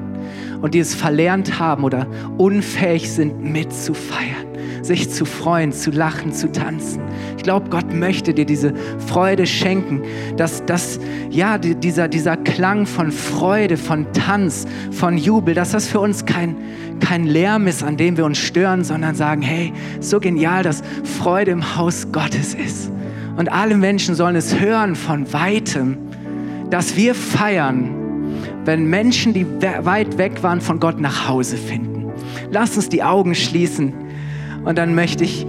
und 0.61 0.75
die 0.75 0.79
es 0.79 0.95
verlernt 0.95 1.59
haben 1.59 1.85
oder 1.85 2.07
unfähig 2.37 3.11
sind, 3.11 3.43
mitzufeiern 3.43 4.49
sich 4.83 5.11
zu 5.11 5.25
freuen, 5.25 5.73
zu 5.73 5.91
lachen, 5.91 6.33
zu 6.33 6.51
tanzen. 6.51 7.03
Ich 7.37 7.43
glaube, 7.43 7.71
Gott 7.71 7.93
möchte 7.93 8.35
dir 8.35 8.45
diese 8.45 8.75
Freude 9.07 9.47
schenken, 9.47 10.03
dass, 10.37 10.65
dass 10.65 10.99
ja, 11.31 11.59
dieser, 11.59 12.09
dieser 12.09 12.37
Klang 12.37 12.87
von 12.87 13.11
Freude, 13.11 13.77
von 13.77 14.07
Tanz, 14.13 14.67
von 14.91 15.19
Jubel, 15.19 15.55
dass 15.55 15.73
das 15.73 15.89
für 15.89 16.01
uns 16.01 16.25
kein, 16.25 16.57
kein 17.01 17.27
Lärm 17.27 17.67
ist, 17.67 17.83
an 17.83 17.97
dem 17.97 18.17
wir 18.17 18.25
uns 18.25 18.39
stören, 18.39 18.85
sondern 18.85 19.15
sagen, 19.15 19.43
hey, 19.43 19.73
so 20.01 20.21
genial, 20.21 20.63
dass 20.63 20.83
Freude 21.19 21.51
im 21.51 21.77
Haus 21.77 22.11
Gottes 22.13 22.55
ist. 22.55 22.91
Und 23.37 23.53
alle 23.53 23.77
Menschen 23.77 24.15
sollen 24.15 24.37
es 24.37 24.59
hören 24.59 24.97
von 24.97 25.33
weitem, 25.33 25.97
dass 26.71 26.97
wir 26.97 27.15
feiern, 27.15 27.95
wenn 28.65 28.87
Menschen, 28.91 29.33
die 29.33 29.47
weit 29.83 30.19
weg 30.19 30.43
waren, 30.43 30.61
von 30.61 30.81
Gott 30.81 31.01
nach 31.01 31.29
Hause 31.29 31.57
finden. 31.57 32.13
Lass 32.51 32.77
uns 32.77 32.89
die 32.89 33.03
Augen 33.03 33.35
schließen. 33.35 33.93
Und 34.69 34.77
dann 34.77 34.95
möchte 34.95 35.25
ich 35.25 35.47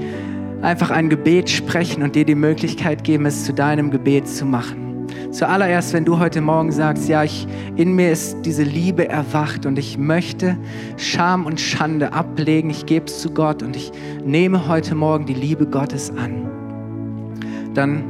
einfach 0.61 0.91
ein 0.91 1.09
Gebet 1.09 1.49
sprechen 1.49 2.03
und 2.03 2.15
dir 2.15 2.23
die 2.23 2.35
Möglichkeit 2.35 3.03
geben, 3.03 3.25
es 3.25 3.43
zu 3.43 3.53
deinem 3.53 3.91
Gebet 3.91 4.29
zu 4.29 4.45
machen. 4.45 5.07
Zuallererst, 5.31 5.91
wenn 5.91 6.05
du 6.05 6.19
heute 6.19 6.39
Morgen 6.39 6.71
sagst, 6.71 7.09
ja, 7.09 7.25
ich, 7.25 7.45
in 7.75 7.95
mir 7.95 8.13
ist 8.13 8.37
diese 8.45 8.63
Liebe 8.63 9.09
erwacht 9.09 9.65
und 9.65 9.77
ich 9.77 9.97
möchte 9.97 10.57
Scham 10.95 11.45
und 11.45 11.59
Schande 11.59 12.13
ablegen, 12.13 12.69
ich 12.69 12.85
gebe 12.85 13.07
es 13.07 13.19
zu 13.19 13.31
Gott 13.31 13.61
und 13.61 13.75
ich 13.75 13.91
nehme 14.23 14.69
heute 14.69 14.95
Morgen 14.95 15.25
die 15.25 15.33
Liebe 15.33 15.67
Gottes 15.67 16.11
an, 16.11 16.49
dann 17.73 18.05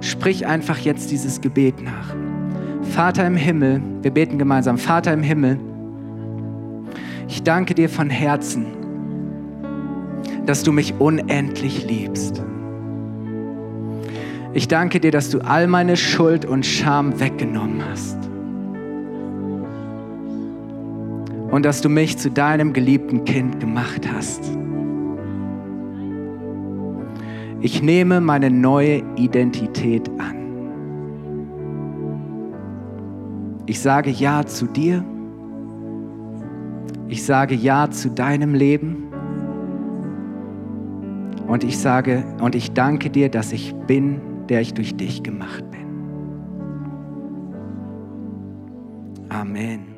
sprich 0.00 0.46
einfach 0.46 0.78
jetzt 0.78 1.10
dieses 1.10 1.42
Gebet 1.42 1.82
nach. 1.82 2.16
Vater 2.80 3.26
im 3.26 3.36
Himmel, 3.36 3.82
wir 4.00 4.12
beten 4.12 4.38
gemeinsam, 4.38 4.78
Vater 4.78 5.12
im 5.12 5.22
Himmel, 5.22 5.60
ich 7.28 7.42
danke 7.42 7.74
dir 7.74 7.90
von 7.90 8.08
Herzen 8.08 8.77
dass 10.48 10.62
du 10.62 10.72
mich 10.72 10.94
unendlich 10.98 11.86
liebst. 11.86 12.42
Ich 14.54 14.66
danke 14.66 14.98
dir, 14.98 15.10
dass 15.10 15.28
du 15.28 15.40
all 15.40 15.66
meine 15.66 15.94
Schuld 15.94 16.46
und 16.46 16.64
Scham 16.64 17.20
weggenommen 17.20 17.82
hast. 17.86 18.16
Und 21.50 21.66
dass 21.66 21.82
du 21.82 21.90
mich 21.90 22.16
zu 22.16 22.30
deinem 22.30 22.72
geliebten 22.72 23.26
Kind 23.26 23.60
gemacht 23.60 24.08
hast. 24.10 24.40
Ich 27.60 27.82
nehme 27.82 28.22
meine 28.22 28.50
neue 28.50 29.02
Identität 29.16 30.08
an. 30.18 30.36
Ich 33.66 33.80
sage 33.80 34.08
Ja 34.08 34.46
zu 34.46 34.64
dir. 34.64 35.04
Ich 37.08 37.26
sage 37.26 37.54
Ja 37.54 37.90
zu 37.90 38.08
deinem 38.08 38.54
Leben. 38.54 39.07
Und 41.48 41.64
ich 41.64 41.78
sage, 41.78 42.24
und 42.42 42.54
ich 42.54 42.72
danke 42.72 43.08
dir, 43.10 43.30
dass 43.30 43.52
ich 43.52 43.74
bin, 43.86 44.20
der 44.48 44.60
ich 44.60 44.74
durch 44.74 44.94
dich 44.96 45.22
gemacht 45.22 45.64
bin. 45.70 45.88
Amen. 49.30 49.97